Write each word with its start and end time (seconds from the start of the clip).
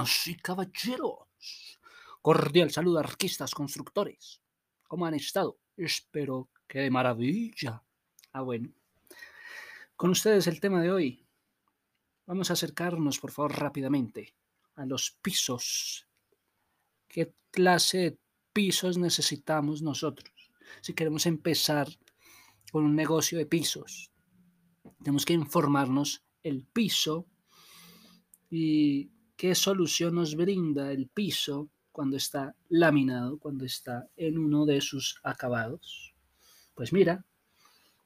Damas 0.00 0.26
y 0.28 0.34
caballeros, 0.36 1.78
cordial 2.22 2.70
saludo 2.70 3.00
arquistas 3.00 3.52
constructores. 3.52 4.40
¿Cómo 4.88 5.04
han 5.04 5.12
estado? 5.12 5.58
Espero 5.76 6.48
que 6.66 6.78
de 6.78 6.90
maravilla. 6.90 7.82
Ah, 8.32 8.40
bueno. 8.40 8.72
Con 9.96 10.08
ustedes 10.08 10.46
el 10.46 10.58
tema 10.58 10.80
de 10.80 10.90
hoy. 10.90 11.26
Vamos 12.24 12.48
a 12.48 12.54
acercarnos, 12.54 13.18
por 13.18 13.30
favor, 13.30 13.52
rápidamente 13.58 14.34
a 14.76 14.86
los 14.86 15.10
pisos. 15.20 16.08
¿Qué 17.06 17.34
clase 17.50 17.98
de 17.98 18.18
pisos 18.54 18.96
necesitamos 18.96 19.82
nosotros? 19.82 20.32
Si 20.80 20.94
queremos 20.94 21.26
empezar 21.26 21.88
con 22.72 22.84
un 22.84 22.96
negocio 22.96 23.36
de 23.36 23.44
pisos, 23.44 24.10
tenemos 25.00 25.26
que 25.26 25.34
informarnos 25.34 26.24
el 26.42 26.64
piso 26.64 27.26
y 28.48 29.10
qué 29.40 29.54
solución 29.54 30.16
nos 30.16 30.36
brinda 30.36 30.92
el 30.92 31.08
piso 31.08 31.70
cuando 31.92 32.18
está 32.18 32.54
laminado, 32.68 33.38
cuando 33.38 33.64
está 33.64 34.06
en 34.14 34.36
uno 34.36 34.66
de 34.66 34.82
sus 34.82 35.18
acabados. 35.22 36.14
Pues 36.74 36.92
mira, 36.92 37.24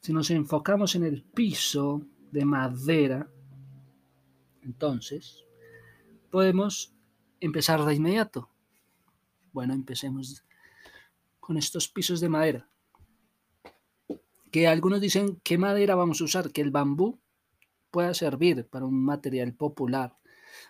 si 0.01 0.13
nos 0.13 0.31
enfocamos 0.31 0.95
en 0.95 1.03
el 1.03 1.25
piso 1.25 2.07
de 2.31 2.45
madera, 2.45 3.29
entonces 4.63 5.43
podemos 6.31 6.95
empezar 7.41 7.85
de 7.85 7.97
inmediato. 7.97 8.49
Bueno, 9.53 9.75
empecemos 9.75 10.45
con 11.41 11.57
estos 11.57 11.89
pisos 11.89 12.21
de 12.21 12.29
madera. 12.29 12.69
Que 14.53 14.69
algunos 14.69 15.01
dicen, 15.01 15.41
¿qué 15.43 15.59
madera 15.59 15.97
vamos 15.97 16.21
a 16.21 16.25
usar? 16.27 16.53
Que 16.53 16.61
el 16.61 16.71
bambú 16.71 17.19
pueda 17.91 18.15
servir 18.15 18.69
para 18.69 18.85
un 18.85 19.05
material 19.05 19.53
popular, 19.53 20.17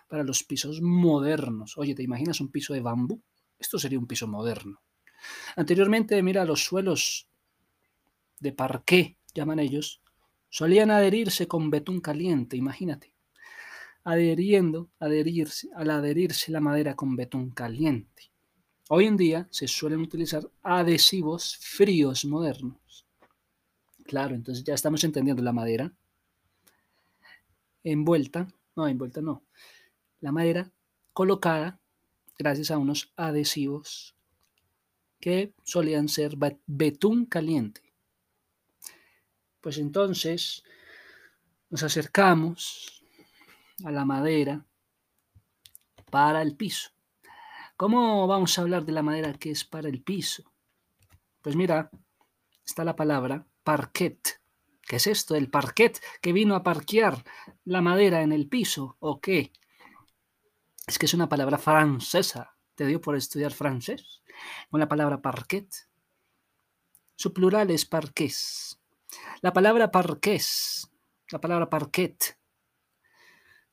para 0.07 0.23
los 0.23 0.43
pisos 0.43 0.81
modernos. 0.81 1.77
Oye, 1.77 1.95
¿te 1.95 2.03
imaginas 2.03 2.41
un 2.41 2.49
piso 2.51 2.73
de 2.73 2.81
bambú? 2.81 3.21
Esto 3.59 3.79
sería 3.79 3.99
un 3.99 4.07
piso 4.07 4.27
moderno. 4.27 4.81
Anteriormente, 5.55 6.21
mira, 6.21 6.45
los 6.45 6.63
suelos 6.63 7.27
de 8.39 8.51
parqué, 8.51 9.17
llaman 9.33 9.59
ellos, 9.59 10.01
solían 10.49 10.91
adherirse 10.91 11.47
con 11.47 11.69
betún 11.69 12.01
caliente, 12.01 12.57
imagínate. 12.57 13.13
Adheriendo, 14.03 14.89
adherirse, 14.99 15.69
al 15.75 15.89
adherirse 15.89 16.51
la 16.51 16.61
madera 16.61 16.95
con 16.95 17.15
betún 17.15 17.49
caliente. 17.51 18.31
Hoy 18.89 19.05
en 19.05 19.17
día 19.17 19.47
se 19.49 19.67
suelen 19.67 20.01
utilizar 20.01 20.47
adhesivos 20.61 21.57
fríos 21.57 22.23
modernos. 22.25 23.07
Claro, 24.03 24.35
entonces 24.35 24.63
ya 24.63 24.75
estamos 24.75 25.03
entendiendo 25.03 25.41
la 25.41 25.53
madera 25.53 25.91
envuelta, 27.83 28.47
no, 28.75 28.87
envuelta 28.87 29.21
no, 29.21 29.43
la 30.25 30.31
madera 30.31 30.71
colocada 31.13 31.79
gracias 32.39 32.71
a 32.71 32.79
unos 32.79 33.13
adhesivos 33.15 34.15
que 35.19 35.53
solían 35.63 36.09
ser 36.09 36.35
betún 36.65 37.27
caliente. 37.27 37.93
Pues 39.61 39.77
entonces 39.77 40.63
nos 41.69 41.83
acercamos 41.83 43.03
a 43.83 43.91
la 43.91 44.03
madera 44.03 44.65
para 46.09 46.41
el 46.41 46.55
piso. 46.55 46.89
¿Cómo 47.77 48.25
vamos 48.25 48.57
a 48.57 48.63
hablar 48.63 48.83
de 48.83 48.93
la 48.93 49.03
madera 49.03 49.33
que 49.33 49.51
es 49.51 49.63
para 49.63 49.89
el 49.89 50.01
piso? 50.01 50.51
Pues 51.43 51.55
mira, 51.55 51.91
está 52.65 52.83
la 52.83 52.95
palabra 52.95 53.45
parquet. 53.63 54.41
¿Qué 54.81 54.95
es 54.95 55.05
esto? 55.05 55.35
¿El 55.35 55.51
parquet 55.51 56.01
que 56.19 56.33
vino 56.33 56.55
a 56.55 56.63
parquear 56.63 57.23
la 57.63 57.81
madera 57.81 58.23
en 58.23 58.31
el 58.31 58.49
piso 58.49 58.97
o 58.99 59.21
qué? 59.21 59.51
Es 60.87 60.99
que 60.99 61.05
es 61.05 61.13
una 61.13 61.29
palabra 61.29 61.57
francesa. 61.57 62.55
¿Te 62.75 62.85
dio 62.85 63.01
por 63.01 63.15
estudiar 63.15 63.53
francés? 63.53 64.21
Con 64.69 64.79
la 64.79 64.87
palabra 64.87 65.21
parquet. 65.21 65.67
Su 67.15 67.33
plural 67.33 67.71
es 67.71 67.85
parqués. 67.85 68.79
La 69.41 69.53
palabra 69.53 69.91
parqués, 69.91 70.91
la 71.31 71.39
palabra 71.39 71.69
parquet, 71.69 72.37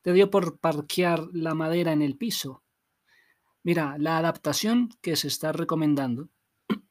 te 0.02 0.12
dio 0.12 0.30
por 0.30 0.58
parquear 0.58 1.28
la 1.32 1.54
madera 1.54 1.92
en 1.92 2.02
el 2.02 2.16
piso. 2.16 2.62
Mira, 3.62 3.96
la 3.98 4.18
adaptación 4.18 4.90
que 5.00 5.16
se 5.16 5.28
está 5.28 5.52
recomendando 5.52 6.28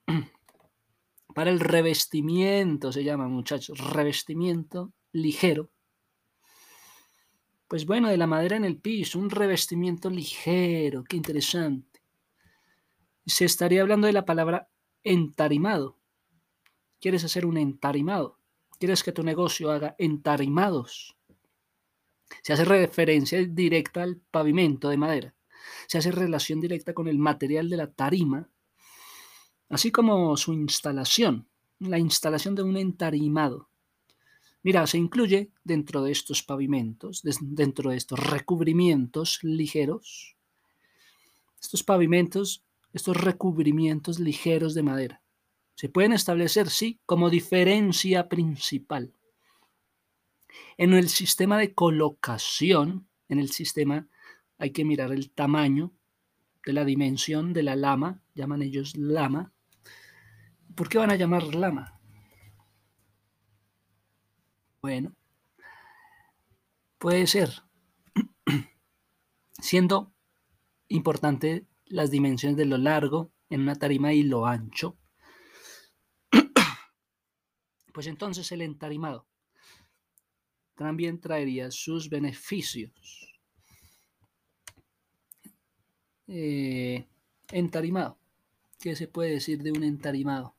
para 1.36 1.52
el 1.52 1.60
revestimiento, 1.60 2.92
se 2.92 3.04
llama 3.04 3.28
muchachos, 3.28 3.80
revestimiento 3.80 4.94
ligero. 5.12 5.70
Pues 7.72 7.86
bueno, 7.86 8.10
de 8.10 8.18
la 8.18 8.28
madera 8.28 8.58
en 8.58 8.66
el 8.66 8.76
piso, 8.76 9.18
un 9.18 9.30
revestimiento 9.30 10.10
ligero, 10.10 11.06
qué 11.06 11.16
interesante. 11.16 12.04
Se 13.26 13.46
estaría 13.46 13.82
hablando 13.82 14.08
de 14.08 14.12
la 14.12 14.26
palabra 14.26 14.68
entarimado. 15.06 15.98
¿Quieres 17.00 17.24
hacer 17.24 17.46
un 17.46 17.56
entarimado? 17.56 18.38
¿Quieres 18.78 19.04
que 19.04 19.14
tu 19.14 19.24
negocio 19.24 19.72
haga 19.72 19.96
entarimados? 19.98 21.16
Se 22.44 22.52
hace 22.52 22.66
referencia 22.66 23.42
directa 23.42 24.04
al 24.04 24.18
pavimento 24.18 24.90
de 24.90 24.98
madera. 24.98 25.34
Se 25.88 25.98
hace 25.98 26.12
relación 26.12 26.60
directa 26.60 26.94
con 26.94 27.08
el 27.08 27.20
material 27.20 27.70
de 27.70 27.78
la 27.78 27.90
tarima 27.90 28.50
así 29.70 29.94
como 29.94 30.36
su 30.36 30.52
instalación, 30.52 31.48
la 31.80 32.00
instalación 32.00 32.54
de 32.54 32.64
un 32.64 32.76
entarimado. 32.76 33.71
Mira, 34.64 34.86
se 34.86 34.98
incluye 34.98 35.52
dentro 35.64 36.04
de 36.04 36.12
estos 36.12 36.44
pavimentos, 36.44 37.22
dentro 37.42 37.92
de 37.92 37.98
estos 37.98 38.20
recubrimientos 38.20 39.40
ligeros, 39.44 40.38
estos 41.60 41.84
pavimentos, 41.84 42.64
estos 42.94 43.18
recubrimientos 43.18 44.20
ligeros 44.20 44.74
de 44.74 44.84
madera. 44.84 45.22
Se 45.76 45.90
pueden 45.90 46.14
establecer, 46.14 46.70
sí, 46.70 47.00
como 47.06 47.30
diferencia 47.30 48.30
principal. 48.30 49.14
En 50.78 50.94
el 50.94 51.10
sistema 51.10 51.58
de 51.58 51.74
colocación, 51.74 53.08
en 53.30 53.40
el 53.40 53.50
sistema 53.50 54.08
hay 54.58 54.72
que 54.72 54.86
mirar 54.86 55.12
el 55.12 55.32
tamaño 55.32 55.92
de 56.66 56.74
la 56.74 56.86
dimensión 56.86 57.54
de 57.54 57.64
la 57.64 57.76
lama, 57.76 58.22
llaman 58.36 58.62
ellos 58.62 58.96
lama, 58.96 59.54
¿Por 60.76 60.88
qué 60.88 60.98
van 60.98 61.12
a 61.12 61.16
llamar 61.16 61.54
lama? 61.54 62.01
Bueno, 64.82 65.16
puede 66.98 67.28
ser, 67.28 67.50
siendo 69.62 70.12
importante 70.88 71.68
las 71.86 72.10
dimensiones 72.10 72.58
de 72.58 72.66
lo 72.66 72.80
largo 72.80 73.32
en 73.50 73.62
una 73.62 73.76
tarima 73.76 74.12
y 74.14 74.24
lo 74.24 74.48
ancho, 74.48 74.98
pues 77.94 78.08
entonces 78.08 78.52
el 78.52 78.64
entarimado 78.64 79.28
también 80.76 81.20
traería 81.22 81.70
sus 81.70 82.10
beneficios. 82.10 83.40
Eh, 86.26 87.06
entarimado. 87.50 88.18
¿Qué 88.80 88.96
se 88.96 89.08
puede 89.08 89.30
decir 89.30 89.62
de 89.62 89.72
un 89.74 89.84
entarimado? 89.84 90.56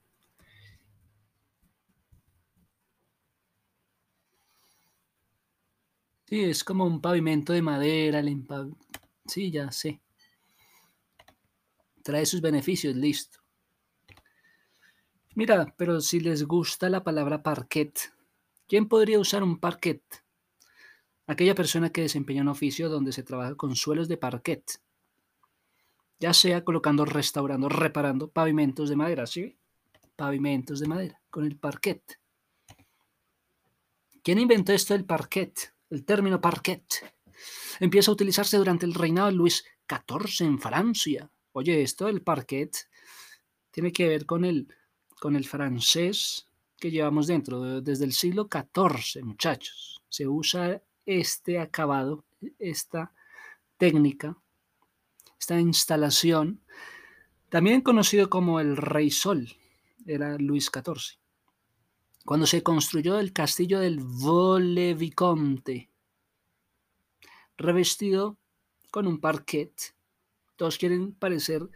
Sí, 6.33 6.45
es 6.45 6.65
como 6.65 6.87
un 6.87 7.03
pavimento 7.03 7.53
de 7.53 7.61
madera. 7.61 8.25
Sí, 9.27 9.51
ya 9.51 9.71
sé. 9.71 10.01
Trae 12.03 12.25
sus 12.25 12.41
beneficios, 12.41 12.97
listo. 12.97 13.41
Mira, 15.35 15.75
pero 15.77 16.01
si 16.01 16.21
les 16.21 16.45
gusta 16.45 16.89
la 16.89 17.05
palabra 17.05 17.43
parquet, 17.43 18.15
¿quién 18.67 18.89
podría 18.89 19.21
usar 19.21 19.43
un 19.43 19.59
parquet? 19.61 20.03
Aquella 21.27 21.55
persona 21.55 21.91
que 21.91 22.01
desempeña 22.01 22.41
un 22.41 22.49
oficio 22.49 22.89
donde 22.89 23.13
se 23.13 23.23
trabaja 23.23 23.55
con 23.55 23.77
suelos 23.77 24.09
de 24.09 24.17
parquet. 24.17 24.81
Ya 26.19 26.33
sea 26.33 26.65
colocando, 26.65 27.05
restaurando, 27.05 27.69
reparando 27.69 28.31
pavimentos 28.31 28.89
de 28.89 28.97
madera, 28.97 29.27
¿sí? 29.27 29.59
Pavimentos 30.17 30.81
de 30.81 30.89
madera, 30.89 31.21
con 31.29 31.45
el 31.45 31.59
parquet. 31.59 32.19
¿Quién 34.23 34.39
inventó 34.39 34.73
esto 34.73 34.95
del 34.95 35.05
parquet? 35.05 35.75
El 35.93 36.07
término 36.07 36.41
parquet 36.41 37.13
empieza 37.79 38.11
a 38.11 38.15
utilizarse 38.15 38.57
durante 38.57 38.87
el 38.87 38.95
reinado 38.95 39.27
de 39.27 39.35
Luis 39.35 39.63
XIV 39.87 40.47
en 40.47 40.59
Francia. 40.59 41.31
Oye, 41.53 41.83
esto 41.83 42.07
del 42.07 42.23
parquet 42.23 42.89
tiene 43.71 43.93
que 43.93 44.09
ver 44.09 44.25
con 44.25 44.47
el, 44.47 44.75
con 45.21 45.37
el 45.37 45.45
francés 45.45 46.49
que 46.81 46.91
llevamos 46.91 47.27
dentro 47.27 47.83
desde 47.83 48.07
el 48.07 48.15
siglo 48.15 48.49
XIV, 48.51 49.23
muchachos. 49.23 50.03
Se 50.09 50.27
usa 50.27 50.83
este 51.05 51.59
acabado, 51.59 52.25
esta 52.59 53.13
técnica, 53.77 54.39
esta 55.39 55.61
instalación, 55.61 56.63
también 57.51 57.83
conocido 57.83 58.31
como 58.31 58.61
el 58.61 58.79
Rey 58.79 59.11
Sol, 59.11 59.47
era 60.07 60.39
Luis 60.39 60.71
XIV 60.73 61.22
cuando 62.25 62.47
se 62.47 62.63
construyó 62.63 63.19
el 63.19 63.33
castillo 63.33 63.81
del 63.81 64.01
Vole 64.01 64.95
Vicomte, 64.95 65.91
revestido 67.57 68.39
con 68.91 69.07
un 69.07 69.19
parquet. 69.19 69.95
Todos 70.57 70.79
quieren 70.79 71.15
parecer 71.15 71.69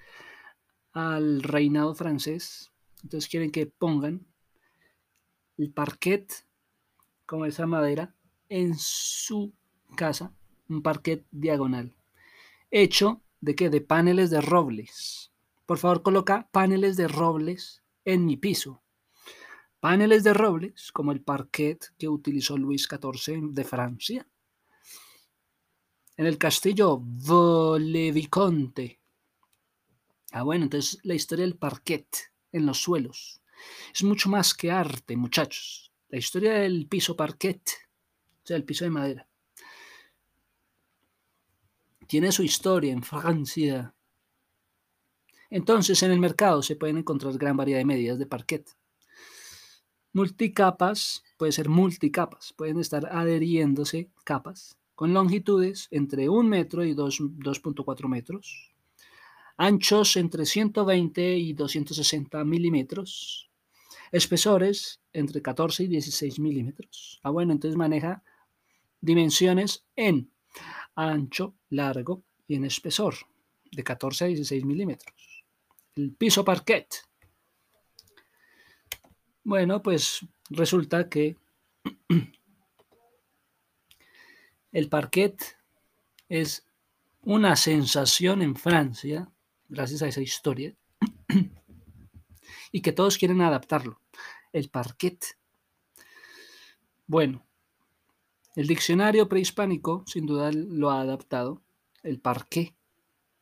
al 0.93 1.43
reinado 1.43 1.95
francés. 1.95 2.71
Entonces 3.03 3.29
quieren 3.29 3.51
que 3.51 3.67
pongan 3.67 4.27
el 5.59 5.73
parquet 5.73 6.47
como 7.25 7.45
esa 7.45 7.67
madera 7.67 8.15
en 8.49 8.75
su 8.77 9.53
casa, 9.97 10.33
un 10.69 10.83
parquet 10.83 11.27
diagonal, 11.31 11.95
hecho 12.71 13.23
de 13.41 13.55
qué? 13.55 13.71
De 13.71 13.81
paneles 13.81 14.31
de 14.31 14.41
robles. 14.41 15.33
Por 15.67 15.79
favor, 15.79 16.03
coloca 16.03 16.49
paneles 16.53 16.97
de 16.97 17.09
robles 17.09 17.83
en 18.05 18.25
mi 18.25 18.37
piso. 18.37 18.83
Paneles 19.81 20.25
de 20.25 20.32
robles, 20.32 20.90
como 20.93 21.12
el 21.12 21.23
parquet 21.23 21.93
que 21.99 22.08
utilizó 22.08 22.56
Luis 22.56 22.88
XIV 22.88 23.52
de 23.52 23.64
Francia. 23.64 24.26
En 26.17 26.26
el 26.26 26.38
castillo 26.38 26.99
Voleviconte. 26.99 29.00
Ah, 30.32 30.43
bueno, 30.43 30.64
entonces 30.64 30.99
la 31.02 31.14
historia 31.14 31.44
del 31.44 31.56
parquet 31.56 32.06
en 32.52 32.67
los 32.67 32.78
suelos 32.78 33.43
es 33.94 34.02
mucho 34.02 34.28
más 34.28 34.55
que 34.55 34.70
arte, 34.70 35.17
muchachos. 35.17 35.93
La 36.08 36.19
historia 36.19 36.55
del 36.55 36.87
piso 36.87 37.17
parquet, 37.17 37.62
o 38.43 38.46
sea, 38.46 38.56
el 38.56 38.64
piso 38.64 38.84
de 38.84 38.90
madera, 38.90 39.28
tiene 42.06 42.32
su 42.32 42.43
historia 42.43 42.93
en 42.93 43.02
Francia. 43.02 43.94
Entonces, 45.50 46.02
en 46.02 46.12
el 46.12 46.20
mercado 46.20 46.62
se 46.62 46.76
pueden 46.76 46.99
encontrar 46.99 47.37
gran 47.38 47.56
variedad 47.56 47.78
de 47.78 47.84
medidas 47.84 48.19
de 48.19 48.26
parquet. 48.26 48.76
Multicapas, 50.17 51.23
puede 51.37 51.53
ser 51.53 51.69
multicapas, 51.69 52.55
pueden 52.55 52.81
estar 52.81 53.05
adheriéndose 53.05 54.09
capas 54.25 54.79
con 54.95 55.13
longitudes 55.13 55.89
entre 55.91 56.31
1 56.31 56.49
metro 56.49 56.83
y 56.87 56.95
2.4 56.95 58.09
metros, 58.09 58.73
anchos 59.59 60.17
entre 60.17 60.47
120 60.47 61.37
y 61.37 61.53
260 61.53 62.43
milímetros, 62.47 63.51
espesores 64.11 65.03
entre 65.13 65.43
14 65.43 65.83
y 65.83 65.89
16 65.89 66.39
milímetros. 66.39 67.21
Ah, 67.23 67.29
bueno, 67.29 67.53
entonces 67.53 67.77
maneja 67.77 68.23
dimensiones 69.03 69.85
en 69.97 70.31
ancho, 70.95 71.55
largo 71.69 72.23
y 72.49 72.55
en 72.55 72.65
espesor, 72.65 73.17
de 73.71 73.85
14 73.85 74.25
a 74.25 74.29
16 74.29 74.65
milímetros. 74.65 75.45
El 75.95 76.15
piso 76.15 76.43
parquet. 76.43 76.87
Bueno, 79.47 79.81
pues 79.81 80.27
resulta 80.51 81.09
que 81.09 81.37
el 84.73 84.89
parquet 84.89 85.41
es 86.29 86.67
una 87.23 87.55
sensación 87.55 88.43
en 88.43 88.57
Francia, 88.57 89.31
gracias 89.69 90.03
a 90.03 90.09
esa 90.09 90.21
historia, 90.21 90.75
y 92.73 92.81
que 92.81 92.91
todos 92.91 93.19
quieren 93.19 93.41
adaptarlo. 93.41 94.01
El 94.53 94.69
parquet. 94.69 95.25
Bueno, 97.07 97.47
el 98.57 98.67
diccionario 98.67 99.29
prehispánico 99.29 100.03
sin 100.09 100.27
duda 100.27 100.51
lo 100.53 100.91
ha 100.91 101.03
adaptado, 101.03 101.63
el 102.03 102.19
parqué, 102.19 102.75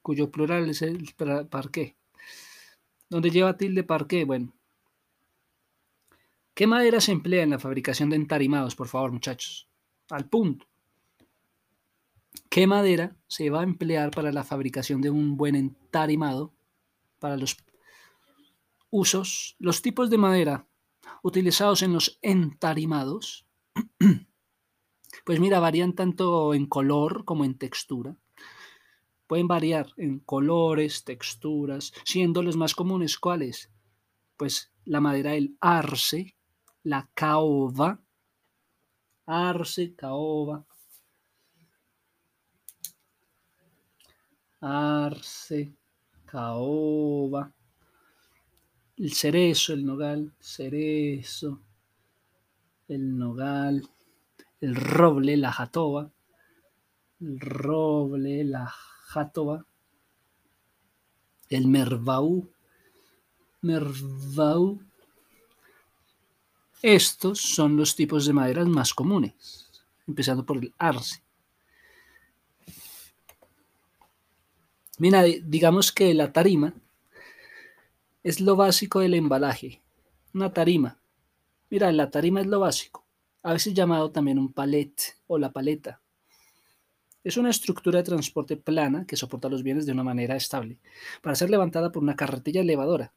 cuyo 0.03 0.31
plural 0.31 0.69
es 0.69 0.83
el 0.83 1.15
parqué. 1.49 1.97
¿Dónde 3.09 3.31
lleva 3.31 3.57
tilde 3.57 3.85
parqué? 3.85 4.27
Bueno. 4.27 4.53
¿Qué 6.55 6.67
madera 6.67 7.01
se 7.01 7.13
emplea 7.13 7.43
en 7.43 7.51
la 7.51 7.59
fabricación 7.59 8.11
de 8.11 8.17
entarimados, 8.17 8.77
por 8.77 8.89
favor, 8.89 9.13
muchachos? 9.13 9.69
Al 10.11 10.29
punto. 10.29 10.67
¿Qué 12.49 12.67
madera 12.67 13.17
se 13.27 13.51
va 13.51 13.61
a 13.61 13.65
emplear 13.65 14.11
para 14.11 14.33
la 14.33 14.45
fabricación 14.45 15.01
de 15.01 15.11
un 15.11 15.37
buen 15.37 15.57
entarimado? 15.57 16.53
Para 17.19 17.37
los 17.37 17.57
usos, 18.91 19.57
los 19.59 19.83
tipos 19.83 20.11
de 20.11 20.19
madera 20.19 20.69
utilizados 21.23 21.83
en 21.83 21.93
los 21.93 22.19
entarimados 22.23 23.47
Pues 25.25 25.41
mira, 25.41 25.59
varían 25.59 25.95
tanto 25.95 26.53
en 26.55 26.67
color 26.67 27.25
como 27.25 27.45
en 27.45 27.57
textura. 27.57 28.17
Pueden 29.27 29.49
variar 29.49 29.87
en 29.97 30.19
colores, 30.19 31.05
texturas, 31.05 31.93
siendo 32.05 32.43
los 32.43 32.57
más 32.57 32.75
comunes 32.75 33.19
cuáles. 33.19 33.71
Pues 34.37 34.73
la 34.85 35.01
madera 35.01 35.33
del 35.33 35.57
arce, 35.61 36.37
la 36.85 37.09
caoba, 37.15 37.99
arce, 39.27 39.95
caoba, 39.95 40.65
arce, 44.61 45.75
caoba, 46.27 47.53
el 48.99 49.13
cerezo, 49.13 49.73
el 49.73 49.87
nogal, 49.87 50.35
cerezo, 50.39 51.63
el 52.89 53.17
nogal, 53.17 53.89
el 54.61 54.77
roble, 54.77 55.39
la 55.39 55.53
jatoba, 55.53 56.13
el 57.21 57.41
roble, 57.41 58.45
la 58.45 58.67
jatoba, 58.67 59.67
el 61.49 61.67
mervaú, 61.67 62.51
mervaú. 63.63 64.83
Estos 66.85 67.41
son 67.41 67.77
los 67.77 67.97
tipos 67.97 68.27
de 68.27 68.35
maderas 68.35 68.69
más 68.69 68.93
comunes, 68.93 69.71
empezando 70.07 70.45
por 70.45 70.59
el 70.59 70.75
arce. 70.77 71.23
Mira, 74.99 75.23
digamos 75.23 75.93
que 75.93 76.13
la 76.13 76.33
tarima 76.33 76.75
es 78.23 78.41
lo 78.41 78.55
básico 78.57 79.01
del 79.01 79.15
embalaje. 79.15 79.81
Una 80.35 80.53
tarima. 80.53 80.99
Mira, 81.71 81.91
la 81.91 82.11
tarima 82.11 82.43
es 82.43 82.47
lo 82.47 82.61
básico 82.61 83.05
a 83.45 83.53
veces 83.53 83.75
llamado 83.75 84.11
también 84.11 84.39
un 84.39 84.53
palet 84.53 85.19
o 85.27 85.39
la 85.39 85.53
paleta. 85.53 86.01
Es 87.23 87.37
una 87.37 87.51
estructura 87.51 87.99
de 87.99 88.05
transporte 88.05 88.57
plana 88.57 89.07
que 89.07 89.17
soporta 89.17 89.51
los 89.51 89.63
bienes 89.63 89.87
de 89.87 89.93
una 89.93 90.03
manera 90.03 90.35
estable, 90.35 90.79
para 91.23 91.37
ser 91.37 91.51
levantada 91.51 91.93
por 91.93 92.03
una 92.03 92.17
carretilla 92.17 92.63
elevadora, 92.63 93.13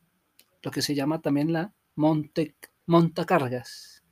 lo 0.62 0.71
que 0.71 0.81
se 0.81 0.95
llama 0.95 1.21
también 1.21 1.53
la 1.53 1.74
monte, 1.95 2.55
montacargas, 2.88 4.03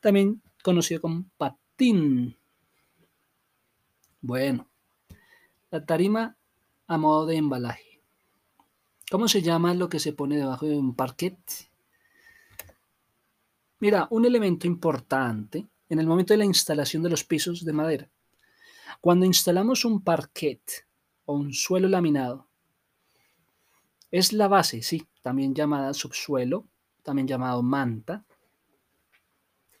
también 0.00 0.42
conocido 0.64 1.00
como 1.00 1.24
patín. 1.36 2.36
Bueno, 4.20 4.68
la 5.70 5.86
tarima 5.86 6.36
a 6.88 6.98
modo 6.98 7.26
de 7.26 7.36
embalaje. 7.36 8.02
¿Cómo 9.10 9.28
se 9.28 9.42
llama 9.42 9.74
lo 9.74 9.88
que 9.88 10.00
se 10.00 10.12
pone 10.12 10.36
debajo 10.36 10.66
de 10.66 10.76
un 10.76 10.94
parquet? 10.94 11.38
Mira, 13.78 14.08
un 14.10 14.24
elemento 14.24 14.66
importante 14.66 15.68
en 15.88 15.98
el 15.98 16.06
momento 16.06 16.34
de 16.34 16.38
la 16.38 16.44
instalación 16.44 17.02
de 17.02 17.10
los 17.10 17.24
pisos 17.24 17.64
de 17.64 17.72
madera. 17.72 18.10
Cuando 19.00 19.24
instalamos 19.24 19.84
un 19.84 20.02
parquet 20.02 20.86
o 21.26 21.34
un 21.34 21.52
suelo 21.52 21.88
laminado, 21.88 22.48
es 24.10 24.32
la 24.32 24.48
base, 24.48 24.82
sí, 24.82 25.06
también 25.22 25.54
llamada 25.54 25.94
subsuelo, 25.94 26.66
también 27.02 27.26
llamado 27.28 27.62
manta. 27.62 28.24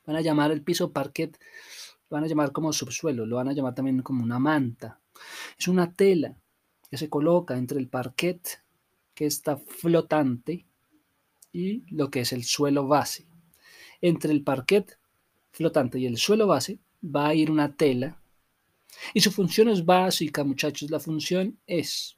Van 0.06 0.16
a 0.16 0.20
llamar 0.20 0.50
el 0.50 0.62
piso 0.62 0.92
parquet, 0.92 1.38
lo 2.08 2.16
van 2.16 2.24
a 2.24 2.26
llamar 2.26 2.52
como 2.52 2.72
subsuelo, 2.72 3.26
lo 3.26 3.36
van 3.36 3.48
a 3.48 3.52
llamar 3.52 3.74
también 3.74 4.02
como 4.02 4.24
una 4.24 4.38
manta. 4.38 5.00
Es 5.58 5.68
una 5.68 5.92
tela 5.92 6.36
que 6.90 6.96
se 6.96 7.10
coloca 7.10 7.56
entre 7.56 7.78
el 7.78 7.88
parquet, 7.88 8.62
que 9.14 9.26
está 9.26 9.56
flotante, 9.56 10.64
y 11.52 11.84
lo 11.94 12.10
que 12.10 12.20
es 12.20 12.32
el 12.32 12.44
suelo 12.44 12.86
base. 12.86 13.26
Entre 14.00 14.32
el 14.32 14.42
parquet 14.42 14.98
flotante 15.50 15.98
y 15.98 16.06
el 16.06 16.16
suelo 16.16 16.46
base 16.46 16.78
va 17.04 17.28
a 17.28 17.34
ir 17.34 17.50
una 17.50 17.74
tela. 17.74 18.20
Y 19.12 19.20
su 19.20 19.30
función 19.30 19.68
es 19.68 19.84
básica, 19.84 20.44
muchachos. 20.44 20.90
La 20.90 21.00
función 21.00 21.58
es 21.66 22.16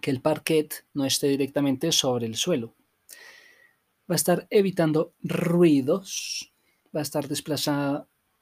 que 0.00 0.10
el 0.10 0.20
parquet 0.20 0.84
no 0.94 1.04
esté 1.04 1.28
directamente 1.28 1.92
sobre 1.92 2.26
el 2.26 2.34
suelo. 2.34 2.74
Va 4.10 4.14
a 4.14 4.16
estar 4.16 4.46
evitando 4.50 5.14
ruidos, 5.22 6.52
va 6.94 7.00
a 7.00 7.02
estar 7.02 7.26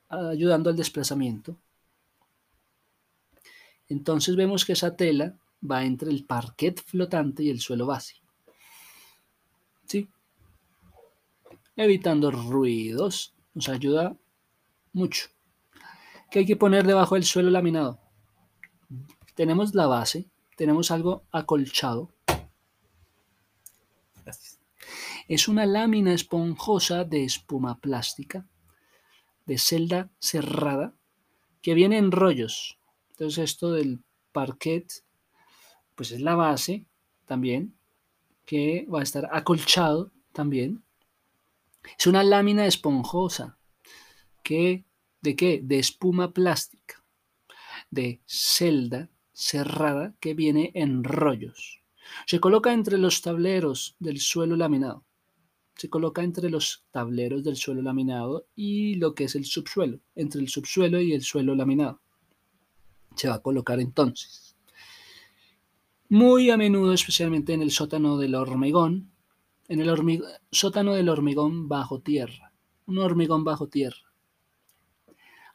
ayudando 0.09 0.71
al 0.71 0.77
desplazamiento. 0.77 1.57
Entonces 3.89 4.37
vemos 4.37 4.65
que 4.65 4.73
esa 4.73 4.97
tela 4.97 5.37
va 5.69 5.85
entre 5.85 6.11
el 6.11 6.25
parquet 6.25 6.83
flotante 6.83 7.43
y 7.43 7.51
el 7.51 7.61
suelo 7.61 7.87
base. 7.87 8.17
¿Sí? 9.87 10.09
evitando 11.85 12.31
ruidos. 12.31 13.35
Nos 13.55 13.69
ayuda 13.69 14.17
mucho. 14.93 15.29
¿Qué 16.31 16.41
hay 16.41 16.47
que 16.47 16.57
poner 16.57 16.87
debajo 16.87 17.15
del 17.17 17.25
suelo 17.25 17.51
laminado? 17.51 17.99
Tenemos 19.35 19.75
la 19.75 19.87
base, 19.87 20.29
tenemos 20.57 20.91
algo 20.91 21.25
acolchado. 21.33 22.13
Es 25.31 25.47
una 25.47 25.65
lámina 25.65 26.13
esponjosa 26.13 27.05
de 27.05 27.23
espuma 27.23 27.79
plástica, 27.79 28.49
de 29.47 29.59
celda 29.59 30.11
cerrada, 30.19 30.93
que 31.63 31.75
viene 31.75 31.99
en 31.99 32.11
rollos 32.11 32.81
Entonces 33.11 33.39
esto 33.39 33.71
del 33.71 34.03
parquet, 34.33 35.05
pues 35.95 36.11
es 36.11 36.21
la 36.21 36.35
base 36.35 36.85
también, 37.27 37.77
que 38.45 38.89
va 38.93 38.99
a 38.99 39.03
estar 39.05 39.29
acolchado 39.31 40.11
también. 40.33 40.83
Es 41.97 42.09
una 42.09 42.25
lámina 42.25 42.67
esponjosa 42.67 43.57
que, 44.43 44.85
¿de 45.21 45.37
qué? 45.37 45.61
De 45.63 45.79
espuma 45.79 46.33
plástica, 46.33 47.05
de 47.89 48.21
celda 48.27 49.09
cerrada 49.33 50.13
que 50.19 50.35
viene 50.35 50.73
en 50.75 51.05
rollos. 51.05 51.85
Se 52.27 52.41
coloca 52.41 52.73
entre 52.73 52.99
los 52.99 53.23
tableros 53.23 53.95
del 54.01 54.19
suelo 54.19 54.57
laminado. 54.57 55.05
Se 55.81 55.89
coloca 55.89 56.23
entre 56.23 56.51
los 56.51 56.85
tableros 56.91 57.43
del 57.43 57.57
suelo 57.57 57.81
laminado 57.81 58.45
y 58.55 58.97
lo 58.97 59.15
que 59.15 59.25
es 59.25 59.35
el 59.35 59.47
subsuelo, 59.47 59.99
entre 60.15 60.43
el 60.43 60.51
subsuelo 60.51 61.01
y 61.01 61.15
el 61.15 61.23
suelo 61.23 61.55
laminado. 61.55 62.03
Se 63.17 63.31
va 63.31 63.37
a 63.37 63.43
colocar 63.43 63.81
entonces. 63.81 64.55
Muy 66.11 66.51
a 66.51 66.59
menudo, 66.59 66.93
especialmente 66.93 67.55
en 67.55 67.63
el 67.63 67.71
sótano 67.71 68.19
del 68.19 68.35
hormigón, 68.35 69.11
en 69.69 69.81
el 69.81 70.23
sótano 70.51 70.93
del 70.93 71.09
hormigón 71.09 71.67
bajo 71.67 72.01
tierra. 72.01 72.53
Un 72.85 72.99
hormigón 72.99 73.43
bajo 73.45 73.69
tierra. 73.69 74.13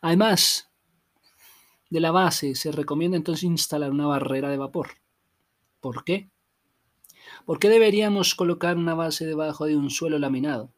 Además 0.01 0.71
de 1.91 1.99
la 1.99 2.09
base, 2.09 2.55
se 2.55 2.71
recomienda 2.71 3.15
entonces 3.15 3.43
instalar 3.43 3.91
una 3.91 4.07
barrera 4.07 4.49
de 4.49 4.57
vapor. 4.57 4.87
¿Por 5.81 6.03
qué? 6.03 6.31
¿Por 7.45 7.59
qué 7.59 7.69
deberíamos 7.69 8.35
colocar 8.35 8.77
una 8.77 8.95
base 8.95 9.25
debajo 9.25 9.65
de 9.65 9.75
un 9.75 9.89
suelo 9.89 10.17
laminado? 10.19 10.71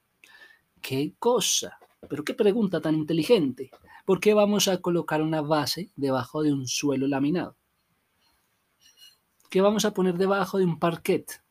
¿Qué 0.81 1.13
cosa? 1.19 1.77
Pero 2.09 2.23
qué 2.23 2.33
pregunta 2.33 2.81
tan 2.81 2.95
inteligente. 2.95 3.69
¿Por 4.05 4.19
qué 4.19 4.33
vamos 4.33 4.67
a 4.67 4.81
colocar 4.81 5.21
una 5.21 5.41
base 5.41 5.91
debajo 5.95 6.41
de 6.41 6.53
un 6.53 6.67
suelo 6.67 7.07
laminado? 7.07 7.55
¿Qué 9.49 9.61
vamos 9.61 9.85
a 9.85 9.93
poner 9.93 10.17
debajo 10.17 10.57
de 10.57 10.65
un 10.65 10.79
parquet? 10.79 11.41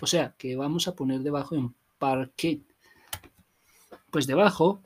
O 0.00 0.06
sea, 0.06 0.34
¿qué 0.36 0.56
vamos 0.56 0.88
a 0.88 0.94
poner 0.94 1.20
debajo 1.20 1.54
de 1.54 1.60
un 1.62 1.74
parquet? 1.98 2.62
Pues 4.10 4.26
debajo 4.26 4.82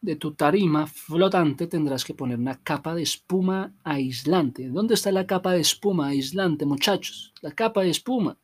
de 0.00 0.16
tu 0.16 0.34
tarima 0.34 0.86
flotante 0.86 1.66
tendrás 1.66 2.04
que 2.04 2.14
poner 2.14 2.38
una 2.38 2.60
capa 2.62 2.94
de 2.94 3.02
espuma 3.02 3.74
aislante. 3.84 4.68
¿Dónde 4.68 4.94
está 4.94 5.10
la 5.12 5.26
capa 5.26 5.52
de 5.52 5.60
espuma 5.60 6.08
aislante, 6.08 6.66
muchachos? 6.66 7.32
La 7.40 7.52
capa 7.52 7.82
de 7.82 7.90
espuma. 7.90 8.36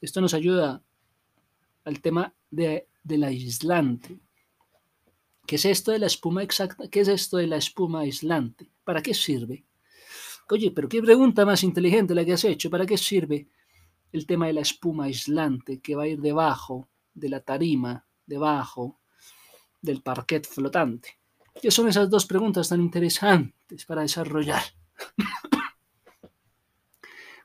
Esto 0.00 0.20
nos 0.20 0.34
ayuda 0.34 0.82
al 1.84 2.00
tema 2.00 2.34
de, 2.50 2.88
del 3.02 3.24
aislante. 3.24 4.18
¿Qué 5.46 5.56
es 5.56 5.64
esto 5.64 5.92
de 5.92 5.98
la 5.98 6.06
espuma 6.06 6.42
exacta? 6.42 6.88
¿Qué 6.88 7.00
es 7.00 7.08
esto 7.08 7.36
de 7.36 7.46
la 7.46 7.56
espuma 7.56 8.00
aislante? 8.00 8.70
¿Para 8.84 9.02
qué 9.02 9.12
sirve? 9.14 9.64
Oye, 10.48 10.70
pero 10.70 10.88
qué 10.88 11.02
pregunta 11.02 11.44
más 11.44 11.62
inteligente 11.62 12.14
la 12.14 12.24
que 12.24 12.32
has 12.32 12.44
hecho. 12.44 12.70
¿Para 12.70 12.86
qué 12.86 12.96
sirve 12.96 13.48
el 14.12 14.26
tema 14.26 14.46
de 14.46 14.54
la 14.54 14.62
espuma 14.62 15.04
aislante 15.04 15.80
que 15.80 15.94
va 15.94 16.04
a 16.04 16.08
ir 16.08 16.20
debajo 16.20 16.88
de 17.14 17.28
la 17.28 17.40
tarima, 17.40 18.06
debajo 18.26 19.00
del 19.80 20.02
parquet 20.02 20.46
flotante? 20.46 21.18
¿Qué 21.60 21.70
son 21.70 21.88
esas 21.88 22.08
dos 22.08 22.26
preguntas 22.26 22.68
tan 22.68 22.80
interesantes 22.80 23.84
para 23.84 24.02
desarrollar? 24.02 24.62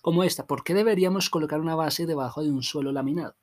Como 0.06 0.24
esta, 0.24 0.46
¿por 0.46 0.64
qué 0.64 0.76
deberíamos 0.76 1.32
colocar 1.32 1.60
una 1.60 1.74
base 1.74 2.06
debajo 2.06 2.44
de 2.44 2.52
un 2.52 2.62
suelo 2.62 2.92
laminado? 2.92 3.36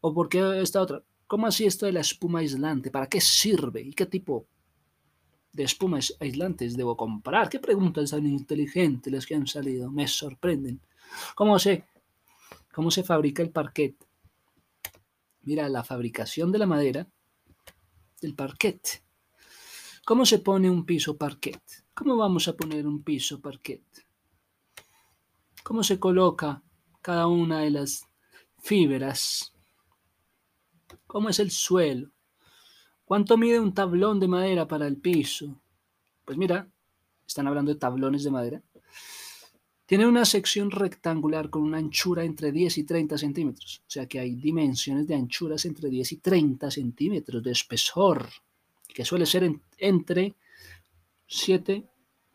¿O 0.00 0.12
por 0.12 0.28
qué 0.28 0.60
esta 0.60 0.82
otra? 0.82 1.04
¿Cómo 1.28 1.46
así 1.46 1.64
esto 1.64 1.86
de 1.86 1.92
la 1.92 2.00
espuma 2.00 2.40
aislante? 2.40 2.90
¿Para 2.90 3.06
qué 3.06 3.20
sirve? 3.20 3.80
¿Y 3.80 3.92
qué 3.92 4.06
tipo 4.06 4.48
de 5.52 5.62
espumas 5.62 6.16
aislantes 6.18 6.76
debo 6.76 6.96
comprar? 6.96 7.48
¿Qué 7.48 7.60
preguntas 7.60 8.10
tan 8.10 8.26
inteligentes 8.26 9.12
las 9.12 9.26
que 9.26 9.36
han 9.36 9.46
salido? 9.46 9.92
Me 9.92 10.08
sorprenden. 10.08 10.80
¿Cómo 11.36 11.56
se, 11.60 11.84
cómo 12.74 12.90
se 12.90 13.04
fabrica 13.04 13.40
el 13.40 13.50
parquet? 13.50 13.94
Mira, 15.42 15.68
la 15.68 15.84
fabricación 15.84 16.50
de 16.50 16.58
la 16.58 16.66
madera 16.66 17.06
del 18.20 18.34
parquet. 18.34 19.04
¿Cómo 20.04 20.26
se 20.26 20.40
pone 20.40 20.68
un 20.68 20.84
piso 20.84 21.16
parquet? 21.16 21.62
¿Cómo 21.94 22.16
vamos 22.16 22.48
a 22.48 22.56
poner 22.56 22.88
un 22.88 23.04
piso 23.04 23.40
parquet? 23.40 24.03
Cómo 25.64 25.82
se 25.82 25.98
coloca 25.98 26.62
cada 27.00 27.26
una 27.26 27.60
de 27.60 27.70
las 27.70 28.06
fibras, 28.60 29.52
cómo 31.06 31.30
es 31.30 31.40
el 31.40 31.50
suelo, 31.50 32.10
cuánto 33.04 33.36
mide 33.36 33.58
un 33.58 33.74
tablón 33.74 34.20
de 34.20 34.28
madera 34.28 34.68
para 34.68 34.86
el 34.86 34.98
piso. 34.98 35.60
Pues 36.24 36.38
mira, 36.38 36.68
están 37.26 37.48
hablando 37.48 37.72
de 37.72 37.80
tablones 37.80 38.22
de 38.22 38.30
madera. 38.30 38.62
Tiene 39.86 40.06
una 40.06 40.24
sección 40.24 40.70
rectangular 40.70 41.50
con 41.50 41.62
una 41.62 41.78
anchura 41.78 42.24
entre 42.24 42.52
10 42.52 42.78
y 42.78 42.84
30 42.84 43.18
centímetros. 43.18 43.82
O 43.86 43.90
sea 43.90 44.06
que 44.06 44.18
hay 44.18 44.34
dimensiones 44.34 45.06
de 45.06 45.14
anchuras 45.14 45.64
entre 45.64 45.88
10 45.88 46.12
y 46.12 46.16
30 46.18 46.70
centímetros 46.70 47.42
de 47.42 47.50
espesor, 47.50 48.28
que 48.86 49.04
suele 49.04 49.26
ser 49.26 49.50
entre 49.78 50.34
7 51.26 51.86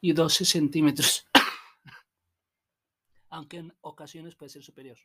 y 0.02 0.14
12 0.14 0.46
centímetros 0.46 1.26
aunque 3.30 3.58
en 3.58 3.74
ocasiones 3.82 4.36
puede 4.36 4.50
ser 4.50 4.64
superior. 4.64 4.98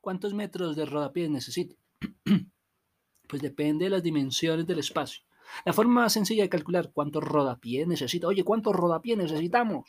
¿Cuántos 0.00 0.34
metros 0.34 0.76
de 0.76 0.86
rodapiés 0.86 1.30
necesito? 1.30 1.76
pues 3.28 3.42
depende 3.42 3.86
de 3.86 3.90
las 3.90 4.02
dimensiones 4.02 4.66
del 4.66 4.78
espacio. 4.78 5.22
La 5.64 5.72
forma 5.72 6.02
más 6.02 6.12
sencilla 6.12 6.42
de 6.42 6.48
calcular 6.48 6.92
cuántos 6.92 7.24
rodapiés 7.24 7.86
necesito. 7.86 8.28
Oye, 8.28 8.44
¿cuántos 8.44 8.74
rodapiés 8.74 9.18
necesitamos? 9.18 9.88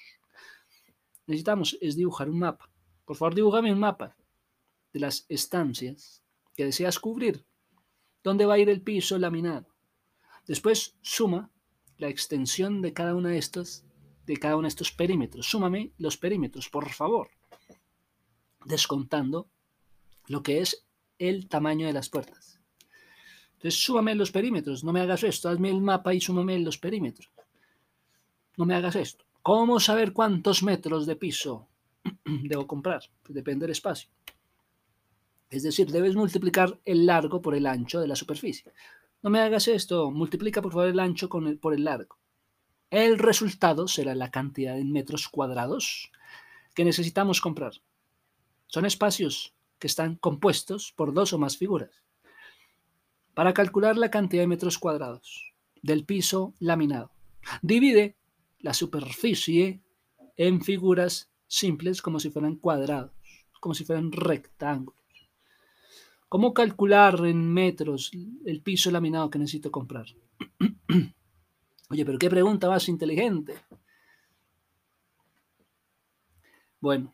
Necesitamos 1.28 1.78
es 1.82 1.96
dibujar 1.96 2.30
un 2.30 2.40
mapa. 2.40 2.72
Por 3.06 3.16
favor, 3.16 3.36
dibújame 3.36 3.72
un 3.72 3.80
mapa 3.80 4.16
de 4.94 5.00
las 5.00 5.26
estancias 5.30 6.24
que 6.56 6.66
deseas 6.66 7.00
cubrir. 7.00 7.46
¿Dónde 8.24 8.46
va 8.46 8.56
a 8.56 8.60
ir 8.60 8.70
el 8.70 8.82
piso 8.82 9.18
laminado? 9.18 9.68
Después 10.48 10.98
suma 11.02 11.52
la 11.98 12.08
extensión 12.08 12.82
de 12.82 12.94
cada 12.94 13.16
una 13.16 13.30
de 13.30 13.38
estas 13.38 13.86
de 14.30 14.38
cada 14.38 14.58
uno 14.58 14.68
de 14.68 14.70
estos 14.70 14.92
perímetros. 14.92 15.50
Súmame 15.50 15.92
los 15.98 16.16
perímetros, 16.16 16.70
por 16.70 16.88
favor. 16.90 17.30
Descontando 18.64 19.50
lo 20.28 20.44
que 20.44 20.60
es 20.62 20.86
el 21.18 21.48
tamaño 21.48 21.88
de 21.88 21.94
las 21.94 22.10
puertas. 22.10 22.62
Entonces, 23.54 23.82
súmame 23.82 24.14
los 24.14 24.32
perímetros. 24.32 24.84
No 24.84 24.94
me 24.94 25.02
hagas 25.02 25.24
esto. 25.24 25.50
Hazme 25.50 25.72
el 25.72 25.82
mapa 25.82 26.14
y 26.14 26.22
súmame 26.22 26.60
los 26.60 26.78
perímetros. 26.78 27.32
No 28.56 28.68
me 28.68 28.76
hagas 28.76 28.96
esto. 28.98 29.26
¿Cómo 29.42 29.80
saber 29.80 30.14
cuántos 30.14 30.62
metros 30.62 31.08
de 31.08 31.16
piso 31.16 31.68
debo 32.24 32.68
comprar? 32.68 33.02
Pues 33.24 33.34
depende 33.34 33.64
del 33.64 33.72
espacio. 33.72 34.12
Es 35.50 35.64
decir, 35.64 35.90
debes 35.90 36.16
multiplicar 36.16 36.80
el 36.86 37.08
largo 37.08 37.42
por 37.42 37.56
el 37.56 37.66
ancho 37.66 38.00
de 38.00 38.08
la 38.08 38.16
superficie. 38.16 38.72
No 39.24 39.32
me 39.32 39.40
hagas 39.40 39.68
esto. 39.68 40.12
Multiplica 40.12 40.62
por 40.62 40.72
favor 40.72 40.90
el 40.90 41.00
ancho 41.00 41.28
con 41.30 41.48
el, 41.48 41.58
por 41.58 41.74
el 41.74 41.84
largo. 41.84 42.20
El 42.90 43.20
resultado 43.20 43.88
será 43.88 44.16
la 44.16 44.32
cantidad 44.32 44.76
de 44.76 44.84
metros 44.84 45.28
cuadrados 45.28 46.12
que 46.74 46.84
necesitamos 46.84 47.40
comprar. 47.40 47.74
Son 48.66 48.86
espacios 48.86 49.54
que 49.78 49.86
están 49.86 50.16
compuestos 50.16 50.92
por 50.96 51.14
dos 51.14 51.32
o 51.34 51.38
más 51.38 51.56
figuras. 51.56 51.92
Para 53.36 53.54
calcular 53.54 53.96
la 53.96 54.10
cantidad 54.10 54.42
de 54.42 54.48
metros 54.48 54.80
cuadrados 54.80 55.54
del 55.84 56.04
piso 56.04 56.56
laminado, 56.60 57.12
divide 57.62 58.18
la 58.60 58.74
superficie 58.74 59.82
en 60.36 60.62
figuras 60.62 61.32
simples 61.48 62.02
como 62.02 62.20
si 62.20 62.32
fueran 62.32 62.56
cuadrados, 62.56 63.14
como 63.60 63.76
si 63.76 63.86
fueran 63.86 64.12
rectángulos. 64.12 65.00
¿Cómo 66.28 66.54
calcular 66.54 67.24
en 67.26 67.54
metros 67.54 68.12
el 68.46 68.62
piso 68.62 68.90
laminado 68.90 69.30
que 69.30 69.40
necesito 69.40 69.72
comprar? 69.72 70.08
Oye, 71.90 72.06
pero 72.06 72.20
qué 72.20 72.30
pregunta 72.30 72.70
más 72.70 72.88
inteligente. 72.88 73.56
Bueno, 76.80 77.14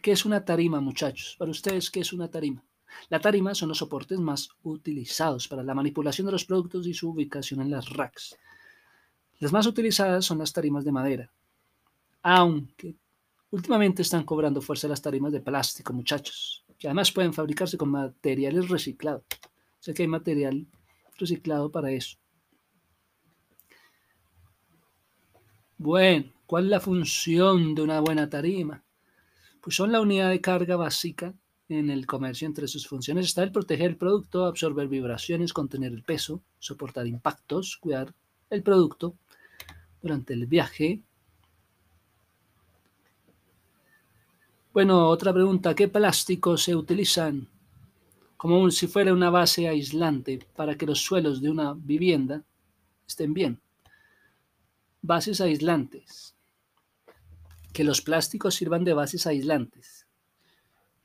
¿qué 0.00 0.12
es 0.12 0.24
una 0.24 0.44
tarima, 0.44 0.80
muchachos? 0.80 1.34
Para 1.36 1.50
ustedes, 1.50 1.90
¿qué 1.90 2.00
es 2.00 2.12
una 2.12 2.30
tarima? 2.30 2.64
La 3.08 3.20
tarima 3.20 3.54
son 3.54 3.68
los 3.68 3.78
soportes 3.78 4.18
más 4.20 4.50
utilizados 4.62 5.48
para 5.48 5.64
la 5.64 5.74
manipulación 5.74 6.26
de 6.26 6.32
los 6.32 6.44
productos 6.44 6.86
y 6.86 6.94
su 6.94 7.10
ubicación 7.10 7.60
en 7.60 7.70
las 7.70 7.90
racks. 7.90 8.38
Las 9.40 9.52
más 9.52 9.66
utilizadas 9.66 10.24
son 10.24 10.38
las 10.38 10.52
tarimas 10.52 10.84
de 10.84 10.92
madera, 10.92 11.32
aunque 12.22 12.96
últimamente 13.50 14.02
están 14.02 14.24
cobrando 14.24 14.60
fuerza 14.60 14.88
las 14.88 15.02
tarimas 15.02 15.32
de 15.32 15.40
plástico, 15.40 15.92
muchachos, 15.92 16.64
que 16.78 16.86
además 16.86 17.12
pueden 17.12 17.34
fabricarse 17.34 17.76
con 17.76 17.90
materiales 17.90 18.68
reciclados. 18.68 19.24
O 19.32 19.82
sea 19.82 19.92
que 19.92 20.02
hay 20.02 20.08
material 20.08 20.66
reciclado 21.18 21.70
para 21.70 21.90
eso. 21.90 22.16
Bueno, 25.80 26.32
¿cuál 26.44 26.64
es 26.64 26.70
la 26.70 26.80
función 26.80 27.76
de 27.76 27.82
una 27.82 28.00
buena 28.00 28.28
tarima? 28.28 28.82
Pues 29.60 29.76
son 29.76 29.92
la 29.92 30.00
unidad 30.00 30.28
de 30.30 30.40
carga 30.40 30.74
básica 30.74 31.32
en 31.68 31.88
el 31.88 32.04
comercio. 32.04 32.48
Entre 32.48 32.66
sus 32.66 32.88
funciones 32.88 33.26
está 33.26 33.44
el 33.44 33.52
proteger 33.52 33.90
el 33.90 33.96
producto, 33.96 34.44
absorber 34.44 34.88
vibraciones, 34.88 35.52
contener 35.52 35.92
el 35.92 36.02
peso, 36.02 36.42
soportar 36.58 37.06
impactos, 37.06 37.76
cuidar 37.76 38.12
el 38.50 38.64
producto, 38.64 39.14
durante 40.02 40.34
el 40.34 40.46
viaje. 40.46 41.00
Bueno, 44.72 45.06
otra 45.08 45.32
pregunta, 45.32 45.76
¿qué 45.76 45.86
plásticos 45.86 46.64
se 46.64 46.74
utilizan 46.74 47.46
como 48.36 48.68
si 48.72 48.88
fuera 48.88 49.12
una 49.12 49.30
base 49.30 49.68
aislante 49.68 50.40
para 50.56 50.76
que 50.76 50.86
los 50.86 51.00
suelos 51.00 51.40
de 51.40 51.50
una 51.50 51.72
vivienda 51.74 52.42
estén 53.06 53.32
bien? 53.32 53.60
Bases 55.08 55.40
aislantes. 55.40 56.36
Que 57.72 57.82
los 57.82 58.02
plásticos 58.02 58.56
sirvan 58.56 58.84
de 58.84 58.92
bases 58.92 59.26
aislantes. 59.26 60.06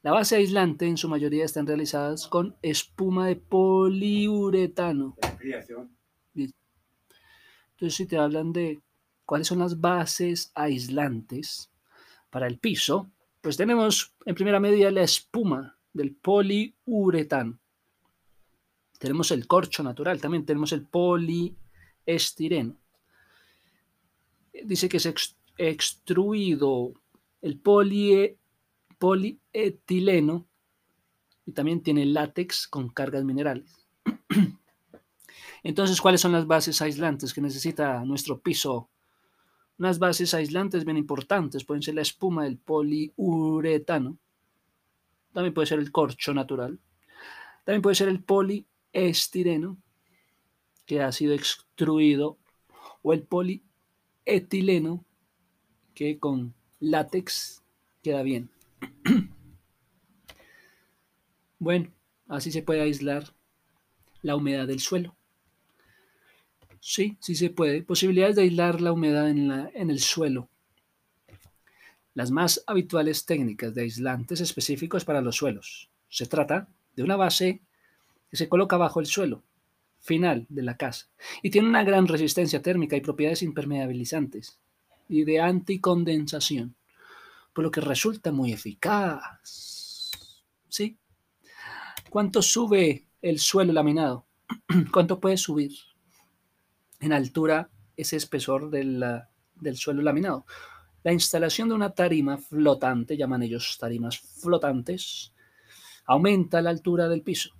La 0.01 0.11
base 0.11 0.35
aislante 0.35 0.85
en 0.85 0.97
su 0.97 1.07
mayoría 1.07 1.45
están 1.45 1.65
realizadas 1.65 2.27
con 2.27 2.57
espuma 2.61 3.27
de 3.27 3.37
poliuretano. 3.37 5.15
Entonces, 6.35 7.95
si 7.95 8.05
te 8.05 8.17
hablan 8.17 8.51
de 8.51 8.81
cuáles 9.25 9.47
son 9.47 9.59
las 9.59 9.79
bases 9.79 10.51
aislantes 10.53 11.71
para 12.29 12.47
el 12.47 12.59
piso, 12.59 13.09
pues 13.39 13.55
tenemos 13.55 14.13
en 14.25 14.35
primera 14.35 14.59
medida 14.59 14.91
la 14.91 15.03
espuma 15.03 15.77
del 15.93 16.13
poliuretano. 16.13 17.57
Tenemos 18.99 19.31
el 19.31 19.47
corcho 19.47 19.81
natural, 19.81 20.19
también 20.19 20.45
tenemos 20.45 20.73
el 20.73 20.85
poliestireno. 20.85 22.82
Dice 24.65 24.87
que 24.89 24.97
es 24.97 25.35
extruido 25.57 26.93
el 27.41 27.59
polietileno 28.99 30.47
y 31.45 31.51
también 31.51 31.81
tiene 31.81 32.05
látex 32.05 32.67
con 32.67 32.89
cargas 32.89 33.23
minerales. 33.23 33.85
Entonces, 35.63 35.99
¿cuáles 36.01 36.21
son 36.21 36.31
las 36.31 36.47
bases 36.47 36.81
aislantes 36.81 37.33
que 37.33 37.41
necesita 37.41 38.03
nuestro 38.05 38.39
piso 38.41 38.89
unas 39.77 39.99
bases 39.99 40.33
aislantes 40.33 40.85
bien 40.85 40.97
importantes 40.97 41.65
pueden 41.65 41.81
ser 41.81 41.95
la 41.95 42.01
espuma 42.01 42.43
del 42.43 42.57
poliuretano, 42.57 44.17
también 45.33 45.53
puede 45.53 45.67
ser 45.67 45.79
el 45.79 45.91
corcho 45.91 46.33
natural, 46.33 46.79
también 47.65 47.81
puede 47.81 47.95
ser 47.95 48.09
el 48.09 48.23
poliestireno, 48.23 49.77
que 50.85 51.01
ha 51.01 51.11
sido 51.11 51.33
extruido, 51.33 52.37
o 53.01 53.13
el 53.13 53.23
polietileno, 54.25 55.03
que 55.93 56.17
con 56.19 56.53
látex 56.79 57.61
queda 58.01 58.23
bien. 58.23 58.49
bueno, 61.59 61.91
así 62.27 62.51
se 62.51 62.63
puede 62.63 62.81
aislar 62.81 63.33
la 64.21 64.35
humedad 64.35 64.67
del 64.67 64.79
suelo. 64.79 65.15
Sí, 66.79 67.17
sí 67.21 67.35
se 67.35 67.49
puede. 67.49 67.83
Posibilidades 67.83 68.35
de 68.35 68.43
aislar 68.43 68.81
la 68.81 68.91
humedad 68.91 69.29
en, 69.29 69.51
en 69.51 69.89
el 69.89 69.99
suelo. 69.99 70.49
Las 72.13 72.29
más 72.31 72.63
habituales 72.67 73.25
técnicas 73.25 73.73
de 73.73 73.83
aislantes 73.83 74.41
específicos 74.41 75.05
para 75.05 75.21
los 75.21 75.37
suelos. 75.37 75.89
Se 76.09 76.25
trata 76.25 76.67
de 76.95 77.03
una 77.03 77.15
base 77.15 77.61
que 78.29 78.37
se 78.37 78.49
coloca 78.49 78.77
bajo 78.77 78.99
el 78.99 79.05
suelo 79.05 79.43
final 80.03 80.45
de 80.49 80.61
la 80.61 80.77
casa 80.77 81.07
y 81.41 81.49
tiene 81.49 81.67
una 81.67 81.83
gran 81.83 82.07
resistencia 82.07 82.61
térmica 82.61 82.95
y 82.95 83.01
propiedades 83.01 83.41
impermeabilizantes 83.41 84.59
y 85.09 85.23
de 85.23 85.39
anticondensación, 85.39 86.75
por 87.53 87.63
lo 87.63 87.71
que 87.71 87.81
resulta 87.81 88.31
muy 88.31 88.53
eficaz. 88.53 90.11
¿Sí? 90.69 90.97
¿Cuánto 92.11 92.41
sube 92.41 93.07
el 93.21 93.39
suelo 93.39 93.73
laminado? 93.73 94.27
¿Cuánto 94.91 95.19
puede 95.19 95.37
subir? 95.37 95.71
en 97.03 97.11
altura 97.11 97.69
ese 97.97 98.15
espesor 98.15 98.69
del, 98.69 99.03
del 99.55 99.75
suelo 99.75 100.01
laminado. 100.01 100.45
La 101.03 101.11
instalación 101.11 101.67
de 101.67 101.75
una 101.75 101.93
tarima 101.93 102.37
flotante, 102.37 103.17
llaman 103.17 103.43
ellos 103.43 103.77
tarimas 103.77 104.19
flotantes, 104.19 105.33
aumenta 106.05 106.61
la 106.61 106.69
altura 106.69 107.09
del 107.09 107.21
piso. 107.21 107.53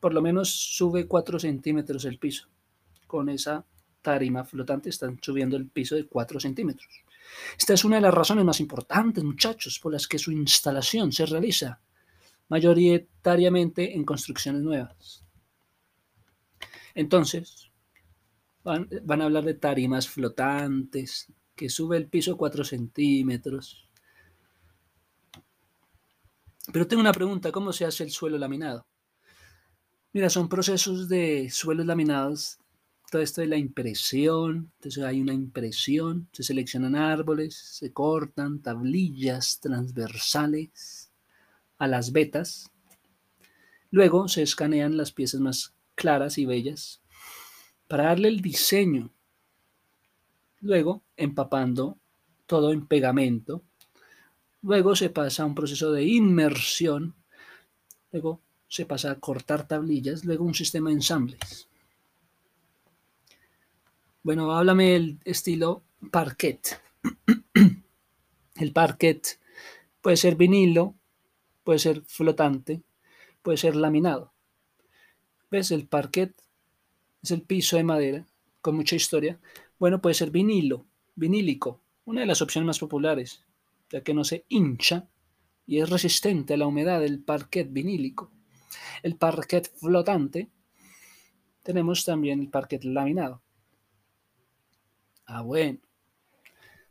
Por 0.00 0.14
lo 0.14 0.22
menos 0.22 0.48
sube 0.50 1.06
4 1.06 1.38
centímetros 1.38 2.04
el 2.04 2.18
piso. 2.18 2.48
Con 3.06 3.28
esa 3.28 3.64
tarima 4.02 4.44
flotante 4.44 4.90
están 4.90 5.18
subiendo 5.20 5.56
el 5.56 5.68
piso 5.68 5.96
de 5.96 6.06
4 6.06 6.40
centímetros. 6.40 7.04
Esta 7.58 7.74
es 7.74 7.84
una 7.84 7.96
de 7.96 8.02
las 8.02 8.14
razones 8.14 8.44
más 8.44 8.60
importantes, 8.60 9.22
muchachos, 9.22 9.78
por 9.78 9.92
las 9.92 10.06
que 10.06 10.18
su 10.18 10.32
instalación 10.32 11.12
se 11.12 11.26
realiza 11.26 11.80
mayoritariamente 12.48 13.94
en 13.94 14.04
construcciones 14.04 14.62
nuevas. 14.62 15.24
Entonces, 16.94 17.68
Van, 18.64 19.22
a 19.22 19.24
hablar 19.24 19.44
de 19.44 19.54
tarimas 19.54 20.08
flotantes, 20.08 21.32
que 21.54 21.70
sube 21.70 21.96
el 21.96 22.08
piso 22.08 22.36
4 22.36 22.64
centímetros. 22.64 23.88
Pero 26.70 26.86
tengo 26.86 27.00
una 27.00 27.12
pregunta, 27.12 27.50
¿cómo 27.50 27.72
se 27.72 27.86
hace 27.86 28.04
el 28.04 28.10
suelo 28.10 28.36
laminado? 28.36 28.86
Mira, 30.12 30.30
son 30.30 30.48
procesos 30.48 31.08
de 31.08 31.50
suelos 31.50 31.84
laminados. 31.86 32.58
Todo 33.10 33.22
esto 33.22 33.40
de 33.40 33.46
la 33.46 33.56
impresión, 33.56 34.70
entonces 34.76 35.02
hay 35.04 35.20
una 35.20 35.32
impresión, 35.32 36.28
se 36.32 36.42
seleccionan 36.42 36.94
árboles, 36.94 37.56
se 37.56 37.92
cortan 37.92 38.60
tablillas 38.60 39.60
transversales 39.60 41.10
a 41.78 41.86
las 41.86 42.12
vetas. 42.12 42.70
Luego 43.90 44.28
se 44.28 44.42
escanean 44.42 44.96
las 44.96 45.12
piezas 45.12 45.40
más 45.40 45.74
claras 45.94 46.36
y 46.38 46.44
bellas 46.44 47.00
para 47.86 48.04
darle 48.04 48.28
el 48.28 48.40
diseño. 48.40 49.10
Luego, 50.60 51.02
empapando 51.16 51.98
todo 52.46 52.72
en 52.72 52.86
pegamento. 52.86 53.62
Luego 54.62 54.96
se 54.96 55.10
pasa 55.10 55.42
a 55.42 55.46
un 55.46 55.54
proceso 55.54 55.92
de 55.92 56.04
inmersión. 56.04 57.14
Luego 58.10 58.42
se 58.68 58.86
pasa 58.86 59.10
a 59.10 59.20
cortar 59.20 59.66
tablillas. 59.66 60.24
Luego 60.24 60.44
un 60.44 60.54
sistema 60.54 60.90
de 60.90 60.96
ensambles. 60.96 61.68
Bueno, 64.22 64.52
háblame 64.52 64.90
del 64.90 65.18
estilo 65.24 65.82
parquet. 66.10 66.80
El 68.56 68.72
parquet 68.72 69.38
puede 70.00 70.16
ser 70.16 70.36
vinilo, 70.36 70.94
puede 71.64 71.78
ser 71.78 72.02
flotante, 72.06 72.82
puede 73.42 73.56
ser 73.56 73.76
laminado. 73.76 74.32
¿Ves? 75.50 75.70
El 75.70 75.86
parquet 75.86 76.34
es 77.22 77.30
el 77.30 77.42
piso 77.42 77.76
de 77.76 77.84
madera, 77.84 78.26
con 78.60 78.76
mucha 78.76 78.96
historia. 78.96 79.38
Bueno, 79.78 80.00
puede 80.00 80.14
ser 80.14 80.30
vinilo, 80.30 80.86
vinílico, 81.14 81.80
una 82.04 82.20
de 82.20 82.26
las 82.26 82.42
opciones 82.42 82.66
más 82.66 82.78
populares, 82.78 83.44
ya 83.90 84.02
que 84.02 84.12
no 84.12 84.24
se 84.24 84.44
hincha 84.48 85.08
y 85.66 85.78
es 85.78 85.88
resistente 85.88 86.54
a 86.54 86.56
la 86.56 86.66
humedad 86.66 87.00
del 87.00 87.20
parquet 87.20 87.72
vinílico. 87.72 88.30
El 89.02 89.16
parquet 89.16 89.70
flotante, 89.78 90.48
tenemos 91.62 92.04
también 92.04 92.40
el 92.40 92.48
parquet 92.48 92.84
laminado. 92.84 93.42
Ah, 95.26 95.42
bueno. 95.42 95.78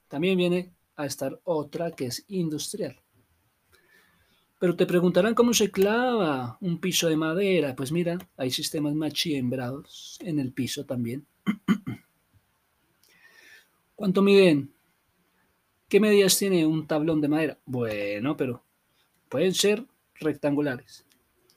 También 0.07 0.37
viene 0.37 0.73
a 0.95 1.05
estar 1.05 1.39
otra 1.43 1.91
que 1.91 2.05
es 2.05 2.23
industrial. 2.27 3.01
Pero 4.59 4.75
te 4.75 4.85
preguntarán 4.85 5.35
cómo 5.35 5.53
se 5.53 5.71
clava 5.71 6.57
un 6.61 6.79
piso 6.79 7.07
de 7.07 7.17
madera. 7.17 7.75
Pues 7.75 7.91
mira, 7.91 8.17
hay 8.37 8.51
sistemas 8.51 8.93
machiembrados 8.93 10.17
en 10.21 10.39
el 10.39 10.53
piso 10.53 10.85
también. 10.85 11.25
¿Cuánto 13.95 14.21
miden? 14.21 14.71
¿Qué 15.89 15.99
medidas 15.99 16.37
tiene 16.37 16.67
un 16.67 16.85
tablón 16.85 17.19
de 17.19 17.29
madera? 17.29 17.57
Bueno, 17.65 18.37
pero 18.37 18.63
pueden 19.27 19.55
ser 19.55 19.87
rectangulares. 20.19 21.06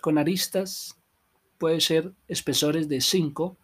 Con 0.01 0.19
aristas 0.19 0.97
puede 1.59 1.81
ser 1.81 2.13
espesores 2.29 2.89
de 2.89 3.01
5 3.01 3.57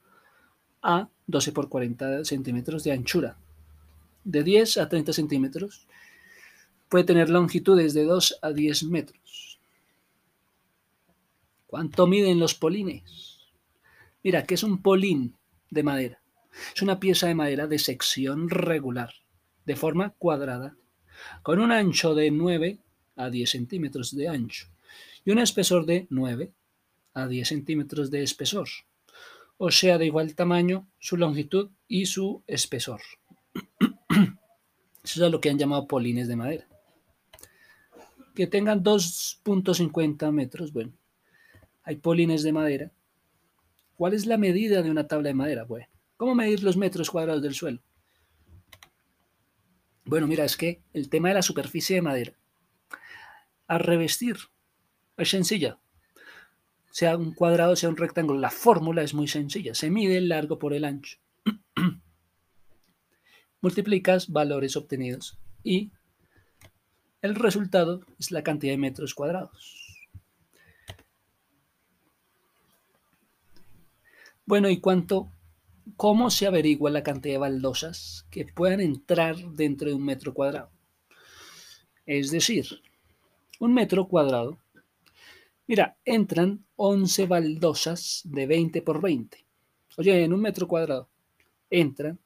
a 0.83 1.09
12 1.27 1.53
por 1.53 1.69
40 1.69 2.25
centímetros 2.25 2.85
de 2.85 2.93
anchura. 2.93 3.37
De 4.25 4.43
10 4.43 4.79
a 4.79 4.89
30 4.89 5.13
centímetros 5.13 5.87
Puede 6.89 7.05
tener 7.05 7.31
longitudes 7.31 7.95
de 7.95 8.05
2 8.05 8.39
a 8.43 8.53
10 8.53 8.85
metros. 8.85 9.59
¿Cuánto 11.67 12.07
miden 12.07 12.39
los 12.39 12.55
polines? 12.55 13.41
Mira, 14.23 14.45
¿qué 14.45 14.55
es 14.55 14.63
un 14.63 14.83
polín 14.83 15.35
de 15.71 15.83
madera? 15.83 16.23
Es 16.75 16.83
una 16.83 17.01
pieza 17.01 17.27
de 17.27 17.35
madera 17.35 17.67
de 17.67 17.81
sección 17.81 18.49
regular, 18.49 19.13
de 19.65 19.75
forma 19.75 20.11
cuadrada, 20.11 20.77
con 21.43 21.59
un 21.59 21.73
ancho 21.73 22.15
de 22.15 22.31
9 22.31 22.79
a 23.17 23.31
10 23.31 23.51
centímetros 23.51 24.15
de 24.15 24.29
ancho 24.29 24.69
y 25.27 25.31
un 25.33 25.39
espesor 25.39 25.85
de 25.85 26.07
9 26.09 26.55
a 27.13 27.27
10 27.27 27.47
centímetros 27.49 28.11
de 28.11 28.23
espesor, 28.23 28.69
o 29.59 29.71
sea, 29.71 29.99
de 29.99 30.07
igual 30.07 30.35
tamaño 30.35 30.89
su 30.99 31.19
longitud 31.19 31.69
y 31.87 32.07
su 32.07 32.43
espesor. 32.47 33.03
Eso 35.05 35.27
es 35.27 35.31
lo 35.31 35.41
que 35.43 35.51
han 35.51 35.59
llamado 35.59 35.87
polines 35.87 36.29
de 36.29 36.37
madera 36.37 36.67
que 38.37 38.47
tengan 38.47 38.85
2.50 38.85 40.31
metros. 40.31 40.73
Bueno, 40.73 40.93
hay 41.83 41.97
polines 41.97 42.45
de 42.45 42.53
madera. 42.53 42.93
¿Cuál 43.97 44.13
es 44.13 44.27
la 44.27 44.37
medida 44.37 44.83
de 44.83 44.91
una 44.91 45.09
tabla 45.09 45.29
de 45.29 45.35
madera? 45.35 45.65
Bueno, 45.65 45.87
¿cómo 46.19 46.35
medir 46.35 46.63
los 46.63 46.77
metros 46.77 47.11
cuadrados 47.11 47.43
del 47.43 47.55
suelo? 47.55 47.81
Bueno, 50.05 50.29
mira, 50.29 50.45
es 50.45 50.57
que 50.57 50.83
el 50.93 51.09
tema 51.09 51.29
de 51.29 51.35
la 51.35 51.43
superficie 51.43 51.97
de 51.97 52.03
madera, 52.03 52.39
a 53.67 53.79
revestir, 53.79 54.37
es 55.17 55.31
sencilla. 55.31 55.79
Sea 56.91 57.17
un 57.17 57.35
cuadrado, 57.35 57.77
sea 57.77 57.89
un 57.89 57.97
rectángulo, 57.97 58.39
la 58.39 58.51
fórmula 58.51 59.03
es 59.03 59.15
muy 59.15 59.29
sencilla. 59.29 59.75
Se 59.75 59.91
mide 59.91 60.17
el 60.17 60.29
largo 60.29 60.59
por 60.59 60.73
el 60.73 60.85
ancho. 60.85 61.19
Multiplicas 63.61 64.29
valores 64.29 64.77
obtenidos 64.77 65.39
y 65.63 65.91
el 67.23 67.35
resultado 67.35 68.01
es 68.19 68.31
la 68.31 68.43
cantidad 68.43 68.73
de 68.73 68.79
metros 68.79 69.15
cuadrados. 69.15 69.87
Bueno, 74.45 74.71
¿y 74.71 74.81
cuánto? 74.81 75.29
¿Cómo 75.97 76.31
se 76.31 76.47
averigua 76.47 76.91
la 76.91 77.03
cantidad 77.03 77.35
de 77.35 77.39
baldosas 77.39 78.27
que 78.31 78.45
puedan 78.45 78.81
entrar 78.81 79.37
dentro 79.37 79.89
de 79.89 79.95
un 79.95 80.05
metro 80.05 80.35
cuadrado? 80.35 80.71
Es 82.07 82.31
decir, 82.31 82.81
un 83.59 83.75
metro 83.75 84.07
cuadrado. 84.07 84.59
Mira, 85.69 85.97
entran 86.05 86.65
11 86.77 87.27
baldosas 87.27 88.23
de 88.25 88.47
20 88.47 88.83
por 88.83 89.01
20. 89.01 89.45
Oye, 89.99 90.25
en 90.25 90.33
un 90.33 90.41
metro 90.41 90.69
cuadrado 90.69 91.09
entran 91.71 92.19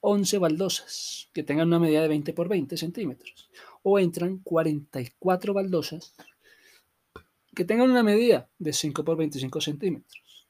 11 0.00 0.38
baldosas 0.38 1.30
que 1.32 1.42
tengan 1.42 1.68
una 1.68 1.78
medida 1.78 2.02
de 2.02 2.08
20 2.08 2.34
por 2.34 2.48
20 2.48 2.76
centímetros. 2.76 3.50
O 3.82 3.98
entran 3.98 4.38
44 4.38 5.54
baldosas 5.54 6.14
que 7.54 7.64
tengan 7.64 7.90
una 7.90 8.02
medida 8.02 8.48
de 8.58 8.72
5 8.72 9.04
por 9.04 9.16
25 9.16 9.60
centímetros. 9.62 10.46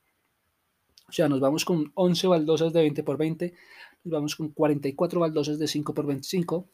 O 1.08 1.12
sea, 1.12 1.28
nos 1.28 1.38
vamos 1.38 1.64
con 1.64 1.92
11 1.94 2.26
baldosas 2.26 2.72
de 2.72 2.80
20 2.80 3.04
por 3.04 3.16
20, 3.16 3.54
nos 4.02 4.12
vamos 4.12 4.34
con 4.34 4.48
44 4.48 5.20
baldosas 5.20 5.58
de 5.58 5.68
5 5.68 5.94
por 5.94 6.06
25 6.06 6.66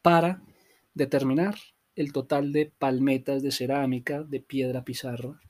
para 0.00 0.42
determinar 0.94 1.56
el 2.00 2.12
total 2.12 2.52
de 2.52 2.72
palmetas 2.78 3.42
de 3.42 3.52
cerámica, 3.52 4.22
de 4.22 4.40
piedra 4.40 4.84
pizarra 4.84 5.40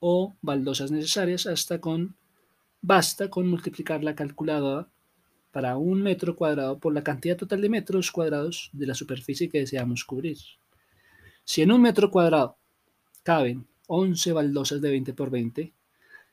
o 0.00 0.36
baldosas 0.42 0.90
necesarias 0.92 1.46
hasta 1.46 1.80
con 1.80 2.16
Basta 2.80 3.28
con 3.28 3.48
multiplicar 3.48 4.04
la 4.04 4.14
calculadora 4.14 4.88
para 5.50 5.76
un 5.76 6.00
metro 6.00 6.36
cuadrado 6.36 6.78
por 6.78 6.94
la 6.94 7.02
cantidad 7.02 7.36
total 7.36 7.60
de 7.60 7.68
metros 7.68 8.12
cuadrados 8.12 8.70
de 8.72 8.86
la 8.86 8.94
superficie 8.94 9.48
que 9.48 9.58
deseamos 9.58 10.04
cubrir. 10.04 10.38
Si 11.44 11.62
en 11.62 11.72
un 11.72 11.82
metro 11.82 12.12
cuadrado 12.12 12.56
caben 13.24 13.66
11 13.88 14.32
baldosas 14.32 14.80
de 14.80 14.90
20 14.90 15.12
por 15.14 15.30
20, 15.30 15.72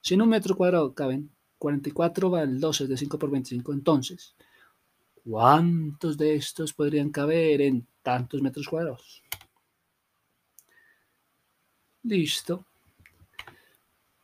si 0.01 0.13
en 0.13 0.21
un 0.21 0.29
metro 0.29 0.55
cuadrado 0.55 0.93
caben 0.93 1.31
44 1.57 2.29
baldosas 2.29 2.87
de 2.87 2.97
5 2.97 3.17
por 3.17 3.31
25, 3.31 3.73
entonces, 3.73 4.35
¿cuántos 5.27 6.17
de 6.17 6.35
estos 6.35 6.73
podrían 6.73 7.09
caber 7.09 7.61
en 7.61 7.87
tantos 8.03 8.41
metros 8.41 8.67
cuadrados? 8.67 9.23
Listo. 12.03 12.65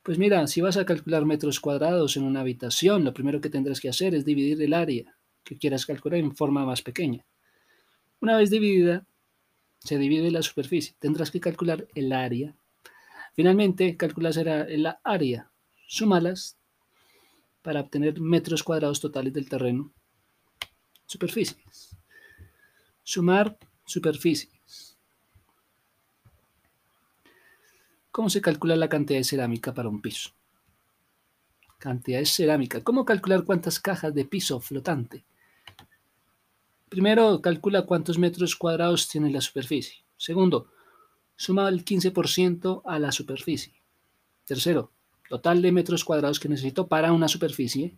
Pues 0.03 0.17
mira, 0.17 0.45
si 0.47 0.61
vas 0.61 0.77
a 0.77 0.85
calcular 0.85 1.25
metros 1.25 1.59
cuadrados 1.59 2.17
en 2.17 2.23
una 2.23 2.41
habitación, 2.41 3.03
lo 3.03 3.13
primero 3.13 3.41
que 3.41 3.49
tendrás 3.49 3.79
que 3.79 3.89
hacer 3.89 4.15
es 4.15 4.25
dividir 4.25 4.61
el 4.61 4.73
área 4.73 5.15
que 5.43 5.57
quieras 5.57 5.85
calcular 5.85 6.19
en 6.19 6.35
forma 6.35 6.65
más 6.65 6.81
pequeña. 6.81 7.25
Una 8.19 8.37
vez 8.37 8.51
dividida, 8.51 9.05
se 9.79 9.97
divide 9.97 10.29
la 10.29 10.43
superficie. 10.43 10.95
Tendrás 10.99 11.31
que 11.31 11.39
calcular 11.39 11.87
el 11.95 12.13
área. 12.13 12.55
Finalmente, 13.33 13.97
calculas 13.97 14.37
el 14.37 14.87
área. 15.03 15.51
Súmalas 15.87 16.57
para 17.63 17.81
obtener 17.81 18.19
metros 18.19 18.63
cuadrados 18.63 18.99
totales 18.99 19.33
del 19.33 19.49
terreno. 19.49 19.91
Superficies. 21.11 21.97
Sumar 23.03 23.57
superficie. 23.83 24.49
¿Cómo 28.11 28.29
se 28.29 28.39
calcula 28.39 28.77
la 28.77 28.87
cantidad 28.87 29.19
de 29.19 29.25
cerámica 29.25 29.73
para 29.73 29.89
un 29.89 30.01
piso? 30.01 30.29
Cantidad 31.79 32.19
de 32.19 32.25
cerámica. 32.25 32.81
¿Cómo 32.81 33.03
calcular 33.03 33.43
cuántas 33.43 33.77
cajas 33.81 34.13
de 34.13 34.23
piso 34.23 34.61
flotante? 34.61 35.25
Primero, 36.87 37.41
calcula 37.41 37.85
cuántos 37.85 38.17
metros 38.17 38.55
cuadrados 38.55 39.09
tiene 39.09 39.31
la 39.31 39.41
superficie. 39.41 40.05
Segundo, 40.15 40.71
suma 41.35 41.67
el 41.67 41.83
15% 41.83 42.83
a 42.85 42.99
la 42.99 43.11
superficie. 43.11 43.73
Tercero, 44.45 44.93
total 45.27 45.61
de 45.61 45.73
metros 45.73 46.05
cuadrados 46.05 46.39
que 46.39 46.47
necesito 46.47 46.87
para 46.87 47.11
una 47.11 47.27
superficie. 47.27 47.97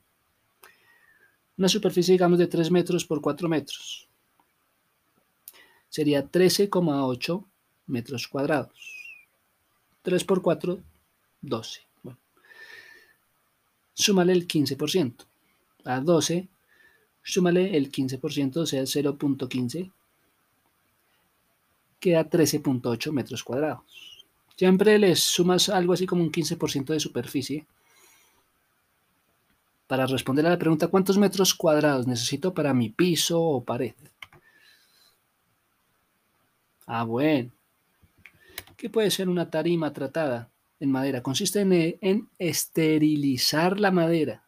Una 1.57 1.69
superficie, 1.69 2.13
digamos, 2.13 2.39
de 2.39 2.47
3 2.47 2.71
metros 2.71 3.05
por 3.05 3.21
4 3.21 3.47
metros. 3.47 4.07
Sería 5.89 6.29
13,8 6.29 7.45
metros 7.87 8.27
cuadrados. 8.27 8.73
3 10.01 10.23
por 10.23 10.41
4, 10.41 10.81
12. 11.41 11.81
Bueno. 12.01 12.19
Súmale 13.93 14.33
el 14.33 14.47
15%. 14.47 15.25
A 15.85 15.99
12, 15.99 16.47
súmale 17.21 17.77
el 17.77 17.91
15%, 17.91 18.57
o 18.57 18.65
sea, 18.65 18.83
0.15. 18.83 19.91
Queda 21.99 22.29
13.8 22.29 23.11
metros 23.11 23.43
cuadrados. 23.43 24.25
Siempre 24.55 24.97
les 24.97 25.19
sumas 25.19 25.69
algo 25.69 25.93
así 25.93 26.05
como 26.05 26.23
un 26.23 26.31
15% 26.31 26.85
de 26.85 26.99
superficie 26.99 27.67
para 29.87 30.05
responder 30.05 30.45
a 30.45 30.49
la 30.49 30.59
pregunta 30.59 30.87
¿cuántos 30.87 31.17
metros 31.17 31.53
cuadrados 31.53 32.07
necesito 32.07 32.53
para 32.53 32.73
mi 32.73 32.89
piso 32.89 33.41
o 33.41 33.63
pared? 33.63 33.93
Ah, 36.85 37.03
bueno. 37.03 37.51
¿Qué 38.75 38.89
puede 38.89 39.11
ser 39.11 39.29
una 39.29 39.49
tarima 39.49 39.93
tratada 39.93 40.51
en 40.79 40.91
madera? 40.91 41.23
Consiste 41.23 41.61
en, 41.61 42.29
esterilizar 42.37 43.79
la 43.79 43.91
madera 43.91 44.43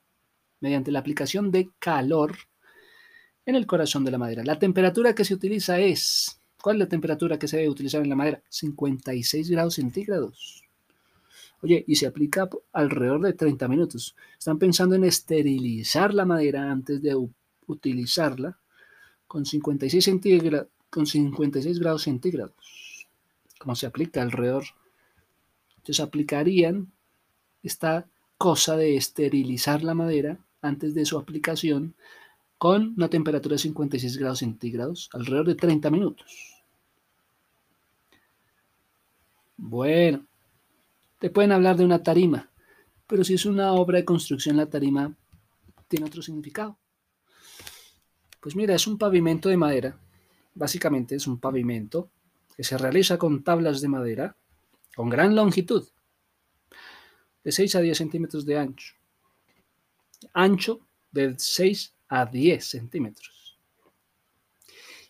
mediante 0.60 0.92
la 0.92 1.00
aplicación 1.00 1.52
de 1.52 1.70
calor 1.80 2.36
en 3.46 3.56
el 3.56 3.66
corazón 3.66 4.04
de 4.04 4.12
la 4.12 4.18
madera. 4.18 4.44
La 4.44 4.60
temperatura 4.60 5.16
que 5.16 5.24
se 5.24 5.34
utiliza 5.34 5.80
es, 5.80 6.42
¿cuál 6.62 6.76
es 6.76 6.80
la 6.82 6.90
temperatura 6.90 7.40
que 7.40 7.48
se 7.48 7.58
debe 7.58 7.70
utilizar 7.70 8.02
en 8.02 8.10
la 8.10 8.16
madera? 8.16 8.44
56 8.50 9.50
grados 9.50 9.76
centígrados. 9.76 10.65
Oye, 11.66 11.84
y 11.88 11.96
se 11.96 12.06
aplica 12.06 12.48
alrededor 12.74 13.22
de 13.22 13.34
30 13.34 13.68
minutos. 13.68 14.16
Están 14.38 14.60
pensando 14.60 14.94
en 14.96 15.04
esterilizar 15.04 16.14
la 16.14 16.24
madera 16.26 16.72
antes 16.72 17.02
de 17.02 17.16
utilizarla 17.66 18.58
con 19.28 19.46
56, 19.46 20.10
con 20.92 21.08
56 21.08 21.80
grados 21.80 22.04
centígrados 22.04 22.86
cómo 23.66 23.76
se 23.76 23.88
aplica 23.88 24.22
alrededor. 24.22 24.64
Entonces 25.78 26.00
aplicarían 26.00 26.92
esta 27.64 28.08
cosa 28.38 28.78
de 28.78 28.96
esterilizar 28.96 29.84
la 29.84 29.96
madera 29.96 30.38
antes 30.62 30.94
de 30.94 31.04
su 31.04 31.18
aplicación 31.18 31.96
con 32.60 32.94
una 32.96 33.10
temperatura 33.10 33.56
de 33.56 33.60
56 33.60 34.18
grados 34.18 34.40
centígrados, 34.40 35.10
alrededor 35.14 35.48
de 35.48 35.56
30 35.56 35.90
minutos. 35.90 36.64
Bueno, 39.58 40.24
te 41.26 41.32
pueden 41.32 41.52
hablar 41.52 41.76
de 41.76 41.84
una 41.84 42.04
tarima, 42.04 42.52
pero 43.08 43.24
si 43.24 43.34
es 43.34 43.48
una 43.48 43.74
obra 43.74 43.98
de 43.98 44.06
construcción, 44.06 44.58
la 44.58 44.70
tarima 44.70 45.12
tiene 45.88 46.06
otro 46.06 46.22
significado. 46.22 46.78
Pues 48.40 48.56
mira, 48.56 48.76
es 48.76 48.86
un 48.86 49.00
pavimento 49.00 49.50
de 49.50 49.58
madera, 49.58 49.98
básicamente 50.54 51.16
es 51.16 51.26
un 51.26 51.40
pavimento 51.40 52.12
que 52.56 52.64
se 52.64 52.78
realiza 52.78 53.18
con 53.18 53.44
tablas 53.44 53.82
de 53.82 53.88
madera 53.88 54.38
con 54.96 55.10
gran 55.10 55.36
longitud, 55.36 55.88
de 57.44 57.52
6 57.52 57.74
a 57.74 57.80
10 57.82 57.98
centímetros 57.98 58.46
de 58.46 58.60
ancho, 58.60 58.94
ancho 60.32 60.82
de 61.12 61.34
6 61.40 61.96
a 62.08 62.28
10 62.28 62.64
centímetros, 62.64 63.58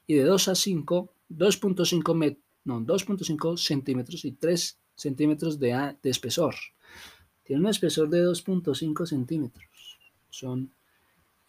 y 0.07 0.13
de 0.13 0.23
2 0.23 0.47
a 0.47 0.55
5, 0.55 1.13
2.5 1.29 2.37
no, 2.63 2.79
2.5 2.79 3.57
centímetros 3.57 4.23
y 4.23 4.31
3 4.31 4.79
centímetros 4.95 5.59
de, 5.59 5.95
de 6.01 6.09
espesor. 6.09 6.55
Tiene 7.43 7.61
un 7.61 7.69
espesor 7.69 8.09
de 8.09 8.25
2.5 8.25 9.05
centímetros. 9.05 9.99
Son 10.29 10.71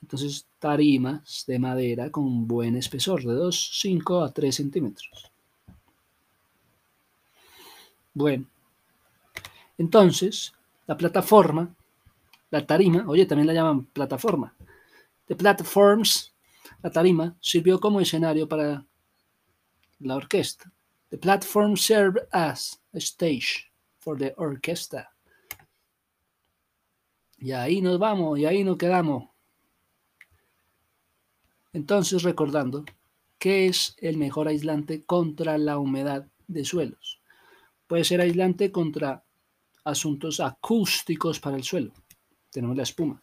entonces 0.03 0.47
tarimas 0.59 1.45
de 1.47 1.59
madera 1.59 2.11
con 2.11 2.47
buen 2.47 2.77
espesor 2.77 3.23
de 3.23 3.35
2.5 3.35 4.27
a 4.27 4.33
3 4.33 4.55
centímetros. 4.55 5.31
Bueno, 8.15 8.47
entonces, 9.79 10.53
la 10.87 10.97
plataforma, 10.97 11.75
la 12.51 12.67
tarima, 12.67 13.05
oye, 13.09 13.27
también 13.27 13.47
la 13.47 13.53
llaman 13.53 13.85
plataforma. 13.87 14.55
The 15.27 15.37
platforms, 15.37 16.33
la 16.83 16.91
tarima, 16.91 17.37
sirvió 17.41 17.81
como 17.81 18.01
escenario 18.01 18.49
para 18.49 18.85
la 20.01 20.17
orquesta. 20.17 20.73
The 21.11 21.19
platform 21.19 21.77
served 21.77 22.19
as 22.33 22.81
a 22.93 23.01
stage 23.01 23.71
for 23.99 24.19
the 24.19 24.35
orchestra. 24.37 25.09
Y 27.39 27.53
ahí 27.53 27.81
nos 27.81 27.99
vamos, 27.99 28.39
y 28.39 28.47
ahí 28.47 28.65
nos 28.65 28.77
quedamos. 28.77 29.29
Entonces, 31.73 32.23
recordando, 32.23 32.85
¿qué 33.39 33.67
es 33.67 33.95
el 33.99 34.17
mejor 34.17 34.49
aislante 34.49 35.05
contra 35.05 35.59
la 35.59 35.79
humedad 35.79 36.27
de 36.49 36.65
suelos? 36.65 37.21
Puede 37.87 38.05
ser 38.05 38.21
aislante 38.21 38.73
contra 38.73 39.23
asuntos 39.85 40.41
acústicos 40.41 41.39
para 41.39 41.57
el 41.57 41.63
suelo. 41.63 41.93
Tenemos 42.51 42.77
la 42.77 42.83
espuma. 42.83 43.23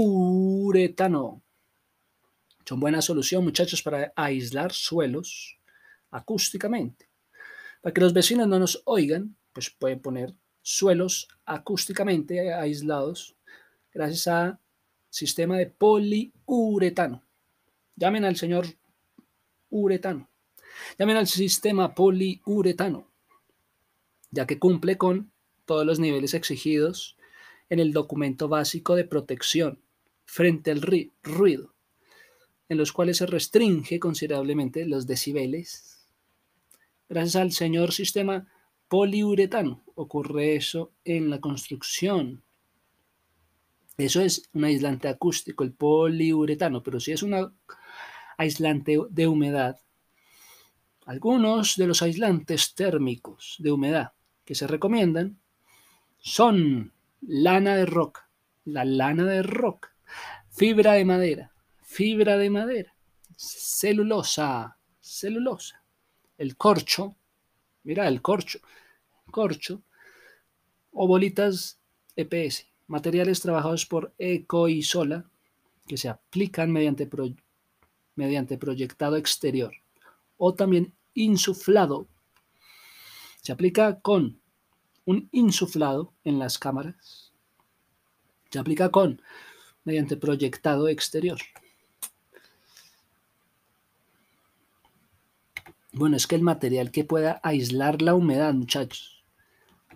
son 2.66 2.81
buena 2.81 3.03
solución, 3.03 3.44
muchachos, 3.44 3.83
para 3.83 4.12
aislar 4.16 4.72
suelos 4.72 5.59
acústicamente. 6.11 7.09
Para 7.83 7.92
que 7.92 8.00
los 8.00 8.12
vecinos 8.12 8.48
no 8.48 8.59
nos 8.59 8.83
oigan, 8.87 9.37
pues 9.53 9.70
pueden 9.70 10.00
poner 10.00 10.35
suelos 10.62 11.29
acústicamente 11.44 12.53
aislados 12.55 13.37
gracias 13.92 14.27
a 14.29 14.61
sistema 15.11 15.59
de 15.59 15.66
poliuretano. 15.66 17.22
Llamen 17.96 18.24
al 18.24 18.37
señor 18.37 18.66
uretano. 19.70 20.29
Llamen 20.98 21.18
al 21.18 21.27
sistema 21.27 21.94
poliuretano, 21.94 23.09
ya 24.31 24.46
que 24.46 24.59
cumple 24.59 24.98
con 24.98 25.31
todos 25.64 25.87
los 25.87 26.00
niveles 26.00 26.35
exigidos 26.35 27.16
en 27.68 27.79
el 27.79 27.92
documento 27.92 28.48
básico 28.48 28.96
de 28.96 29.05
protección 29.05 29.81
frente 30.24 30.70
al 30.70 30.83
ruido, 31.22 31.74
en 32.68 32.79
los 32.79 32.92
cuales 32.92 33.18
se 33.18 33.27
restringe 33.27 33.98
considerablemente 33.98 34.87
los 34.87 35.07
decibeles. 35.07 36.09
Gracias 37.09 37.37
al 37.37 37.53
señor 37.53 37.92
sistema 37.92 38.46
poliuretano 38.88 39.85
ocurre 39.94 40.57
eso 40.57 40.92
en 41.05 41.31
la 41.31 41.40
construcción. 41.40 42.42
Eso 43.96 44.20
es 44.20 44.48
un 44.53 44.64
aislante 44.64 45.09
acústico, 45.09 45.62
el 45.62 45.72
poliuretano, 45.72 46.83
pero 46.83 46.98
si 46.98 47.12
es 47.12 47.22
un 47.22 47.55
aislante 48.37 48.98
de 49.11 49.27
humedad, 49.29 49.79
algunos 51.07 51.77
de 51.77 51.87
los 51.87 52.03
aislantes 52.03 52.74
térmicos 52.74 53.57
de 53.59 53.70
humedad 53.70 54.12
que 54.44 54.55
se 54.55 54.66
recomiendan 54.66 55.38
son 56.18 56.92
lana 57.20 57.77
de 57.77 57.87
roca, 57.87 58.29
la 58.64 58.85
lana 58.85 59.24
de 59.24 59.42
roca, 59.42 59.94
fibra 60.50 60.94
de 60.94 61.05
madera, 61.05 61.54
fibra 61.94 62.37
de 62.37 62.50
madera, 62.50 62.92
celulosa, 63.37 64.76
celulosa, 64.98 65.80
el 66.37 66.57
corcho, 66.57 67.14
mira 67.85 68.09
el 68.09 68.20
corcho, 68.20 68.59
corcho, 69.30 69.80
o 70.90 71.07
bolitas 71.07 71.78
EPS, 72.16 72.66
materiales 72.88 73.40
trabajados 73.40 73.87
por 73.87 74.12
Eco 74.18 74.68
y 74.68 74.83
Sola 74.83 75.30
que 75.87 75.96
se 75.96 76.09
aplican 76.09 76.72
mediante, 76.72 77.09
mediante 78.16 78.59
proyectado 78.59 79.16
exterior 79.16 79.72
o 80.37 80.52
también 80.52 80.92
insuflado. 81.14 82.09
Se 83.40 83.52
aplica 83.52 84.00
con 84.00 84.40
un 85.04 85.28
insuflado 85.30 86.12
en 86.24 86.40
las 86.40 86.59
cámaras. 86.59 87.33
Se 88.50 88.59
aplica 88.59 88.90
con 88.90 89.22
mediante 89.85 90.16
proyectado 90.16 90.88
exterior. 90.88 91.38
Bueno, 95.96 96.16
es 96.16 96.26
que 96.26 96.35
el 96.35 96.42
material 96.42 96.90
que 96.90 97.04
pueda 97.04 97.40
aislar 97.44 98.02
la 98.02 98.16
humedad, 98.16 98.52
muchachos. 98.52 99.24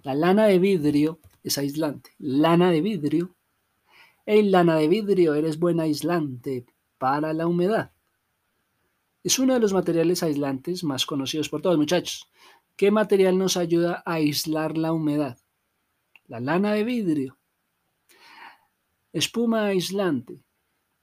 La 0.05 0.15
lana 0.15 0.47
de 0.47 0.61
vidrio 0.61 1.19
es 1.43 1.59
aislante. 1.59 2.13
Lana 2.19 2.71
de 2.71 2.81
vidrio. 2.81 3.35
El 4.25 4.53
lana 4.53 4.77
de 4.77 4.87
vidrio 4.87 5.35
eres 5.35 5.59
buen 5.59 5.81
aislante 5.81 6.67
para 6.99 7.33
la 7.33 7.49
humedad. 7.49 7.91
Es 9.25 9.41
uno 9.41 9.55
de 9.55 9.61
los 9.61 9.73
materiales 9.73 10.23
aislantes 10.23 10.85
más 10.85 11.05
conocidos 11.05 11.49
por 11.49 11.63
todos, 11.63 11.77
muchachos. 11.77 12.31
¿Qué 12.77 12.93
material 12.93 13.37
nos 13.37 13.57
ayuda 13.57 14.05
a 14.07 14.15
aislar 14.15 14.79
la 14.79 14.93
humedad? 14.93 15.37
La 16.29 16.39
lana 16.39 16.75
de 16.75 16.85
vidrio. 16.85 17.39
Espuma 19.13 19.67
aislante. 19.67 20.45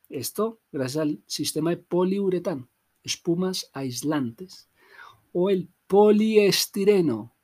Esto 0.08 0.62
gracias 0.72 1.02
al 1.02 1.20
sistema 1.28 1.72
de 1.72 1.78
poliuretano. 1.78 2.70
Espumas 3.04 3.70
aislantes. 3.74 4.70
O 5.38 5.50
el 5.50 5.68
poliestireno. 5.86 7.36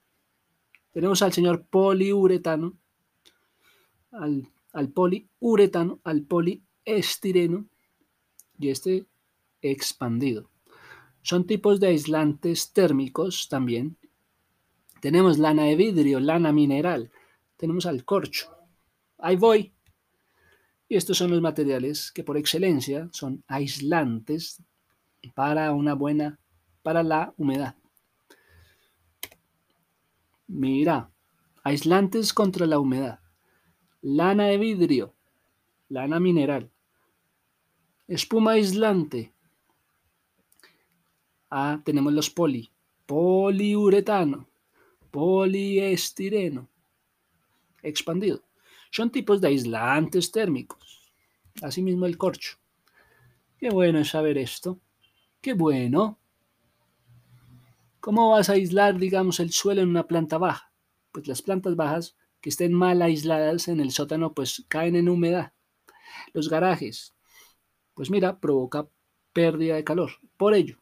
Tenemos 0.93 1.21
al 1.21 1.34
señor 1.34 1.65
poliuretano, 1.67 2.77
al, 4.12 4.47
al 4.71 4.89
poliuretano, 4.93 5.99
al 6.06 6.21
poliestireno 6.21 7.65
y 8.58 8.69
este 8.69 9.08
expandido. 9.62 10.49
Son 11.21 11.45
tipos 11.45 11.82
de 11.82 11.88
aislantes 11.88 12.71
térmicos 12.71 13.49
también. 13.49 13.97
Tenemos 15.01 15.38
lana 15.38 15.63
de 15.63 15.75
vidrio, 15.75 16.21
lana 16.21 16.54
mineral. 16.54 17.12
Tenemos 17.58 17.86
al 17.86 18.06
corcho. 18.06 18.56
Ahí 19.17 19.36
voy. 19.36 19.73
Y 20.88 20.95
estos 20.95 21.17
son 21.17 21.30
los 21.32 21.41
materiales 21.41 22.10
que 22.13 22.23
por 22.23 22.38
excelencia 22.38 23.10
son 23.12 23.43
aislantes 23.47 24.63
para 25.36 25.73
una 25.73 25.93
buena, 25.93 26.39
para 26.84 27.04
la 27.04 27.34
humedad. 27.36 27.75
Mira, 30.53 31.09
aislantes 31.63 32.33
contra 32.33 32.65
la 32.65 32.77
humedad. 32.77 33.21
Lana 34.01 34.47
de 34.47 34.57
vidrio, 34.57 35.15
lana 35.87 36.19
mineral. 36.19 36.69
Espuma 38.05 38.51
aislante, 38.51 39.33
Ah, 41.49 41.81
tenemos 41.85 42.11
los 42.11 42.29
poli. 42.29 42.69
Poliuretano, 43.05 44.49
poliestireno, 45.09 46.69
expandido. 47.81 48.41
Son 48.89 49.09
tipos 49.09 49.39
de 49.39 49.49
aislantes 49.49 50.31
térmicos. 50.31 51.13
Asimismo 51.61 52.05
el 52.05 52.17
corcho. 52.17 52.57
Qué 53.57 53.69
bueno 53.69 53.99
es 53.99 54.09
saber 54.09 54.37
esto. 54.37 54.79
Qué 55.41 55.53
bueno. 55.53 56.20
¿Cómo 58.01 58.31
vas 58.31 58.49
a 58.49 58.53
aislar, 58.53 58.97
digamos, 58.97 59.39
el 59.39 59.51
suelo 59.51 59.81
en 59.81 59.89
una 59.89 60.07
planta 60.07 60.39
baja? 60.39 60.73
Pues 61.11 61.27
las 61.27 61.43
plantas 61.43 61.75
bajas 61.75 62.17
que 62.41 62.49
estén 62.49 62.73
mal 62.73 63.01
aisladas 63.03 63.67
en 63.67 63.79
el 63.79 63.91
sótano, 63.91 64.33
pues 64.33 64.65
caen 64.67 64.95
en 64.95 65.07
humedad. 65.07 65.53
Los 66.33 66.49
garajes, 66.49 67.13
pues 67.93 68.09
mira, 68.09 68.39
provoca 68.39 68.87
pérdida 69.33 69.75
de 69.75 69.83
calor. 69.83 70.13
Por 70.35 70.55
ello, 70.55 70.79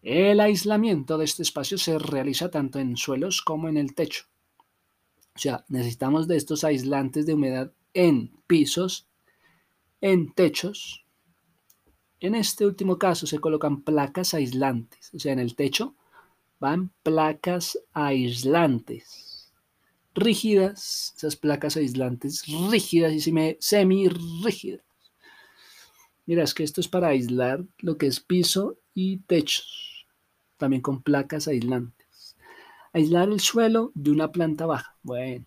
el 0.00 0.40
aislamiento 0.40 1.18
de 1.18 1.26
este 1.26 1.42
espacio 1.42 1.76
se 1.76 1.98
realiza 1.98 2.50
tanto 2.50 2.78
en 2.78 2.96
suelos 2.96 3.42
como 3.42 3.68
en 3.68 3.76
el 3.76 3.94
techo. 3.94 4.24
O 5.36 5.38
sea, 5.38 5.66
necesitamos 5.68 6.26
de 6.26 6.36
estos 6.36 6.64
aislantes 6.64 7.26
de 7.26 7.34
humedad 7.34 7.72
en 7.92 8.32
pisos, 8.46 9.08
en 10.00 10.32
techos. 10.32 11.04
En 12.20 12.34
este 12.34 12.66
último 12.66 12.98
caso 12.98 13.26
se 13.26 13.38
colocan 13.38 13.82
placas 13.82 14.34
aislantes. 14.34 15.10
O 15.14 15.18
sea, 15.18 15.32
en 15.32 15.38
el 15.38 15.54
techo 15.54 15.94
van 16.58 16.90
placas 17.02 17.78
aislantes. 17.92 19.52
Rígidas, 20.14 21.14
esas 21.16 21.36
placas 21.36 21.76
aislantes 21.76 22.44
rígidas 22.70 23.12
y 23.12 23.56
semi-rígidas. 23.60 24.82
Mira, 26.26 26.42
es 26.42 26.54
que 26.54 26.64
esto 26.64 26.80
es 26.80 26.88
para 26.88 27.08
aislar 27.08 27.64
lo 27.78 27.96
que 27.96 28.06
es 28.06 28.20
piso 28.20 28.76
y 28.94 29.18
techos 29.18 29.88
también 30.58 30.82
con 30.82 31.00
placas 31.02 31.48
aislantes. 31.48 32.36
Aislar 32.92 33.28
el 33.28 33.40
suelo 33.40 33.92
de 33.94 34.10
una 34.10 34.30
planta 34.30 34.66
baja. 34.66 34.96
Bueno. 35.02 35.46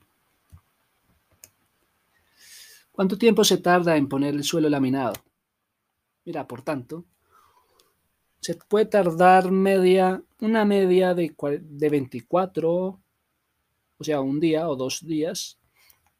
¿Cuánto 2.91 3.17
tiempo 3.17 3.43
se 3.43 3.57
tarda 3.57 3.97
en 3.97 4.07
poner 4.07 4.33
el 4.33 4.43
suelo 4.43 4.69
laminado? 4.69 5.13
Mira, 6.25 6.47
por 6.47 6.61
tanto, 6.61 7.05
se 8.39 8.55
puede 8.55 8.85
tardar 8.85 9.51
media, 9.51 10.23
una 10.39 10.65
media 10.65 11.13
de, 11.13 11.33
de 11.61 11.89
24, 11.89 12.71
o 12.71 14.03
sea, 14.03 14.21
un 14.21 14.39
día 14.39 14.67
o 14.67 14.75
dos 14.75 15.05
días 15.05 15.59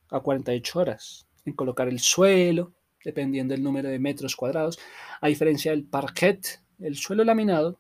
a 0.10 0.20
48 0.20 0.80
horas 0.80 1.28
en 1.46 1.54
colocar 1.54 1.88
el 1.88 2.00
suelo, 2.00 2.74
dependiendo 3.04 3.54
del 3.54 3.64
número 3.64 3.90
de 3.90 4.00
metros 4.00 4.36
cuadrados. 4.36 4.80
A 5.22 5.28
diferencia 5.28 5.72
del 5.72 5.86
parquet, 5.86 6.62
el 6.80 6.96
suelo 6.96 7.24
laminado 7.24 7.80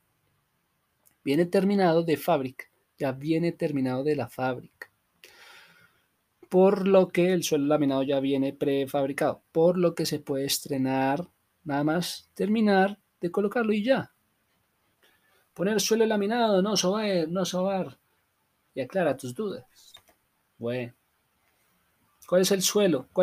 Viene 1.23 1.45
terminado 1.45 2.03
de 2.03 2.17
fábrica, 2.17 2.65
ya 2.97 3.11
viene 3.11 3.51
terminado 3.51 4.03
de 4.03 4.15
la 4.15 4.27
fábrica. 4.27 4.91
Por 6.49 6.87
lo 6.87 7.09
que 7.09 7.31
el 7.31 7.43
suelo 7.43 7.67
laminado 7.67 8.01
ya 8.03 8.19
viene 8.19 8.53
prefabricado, 8.53 9.43
por 9.51 9.77
lo 9.77 9.93
que 9.93 10.07
se 10.07 10.19
puede 10.19 10.45
estrenar, 10.45 11.29
nada 11.63 11.83
más 11.83 12.29
terminar 12.33 12.99
de 13.19 13.31
colocarlo 13.31 13.73
y 13.73 13.83
ya. 13.83 14.11
Poner 15.53 15.79
suelo 15.79 16.05
laminado, 16.05 16.61
no 16.61 16.77
sobar, 16.77 17.27
no 17.27 17.45
sobar. 17.45 17.99
Y 18.73 18.81
aclara 18.81 19.17
tus 19.17 19.35
dudas. 19.35 19.65
Bueno. 20.57 20.93
¿Cuál 22.27 22.41
es 22.43 22.51
el 22.51 22.61
suelo? 22.61 23.09
¿Cuál 23.11 23.19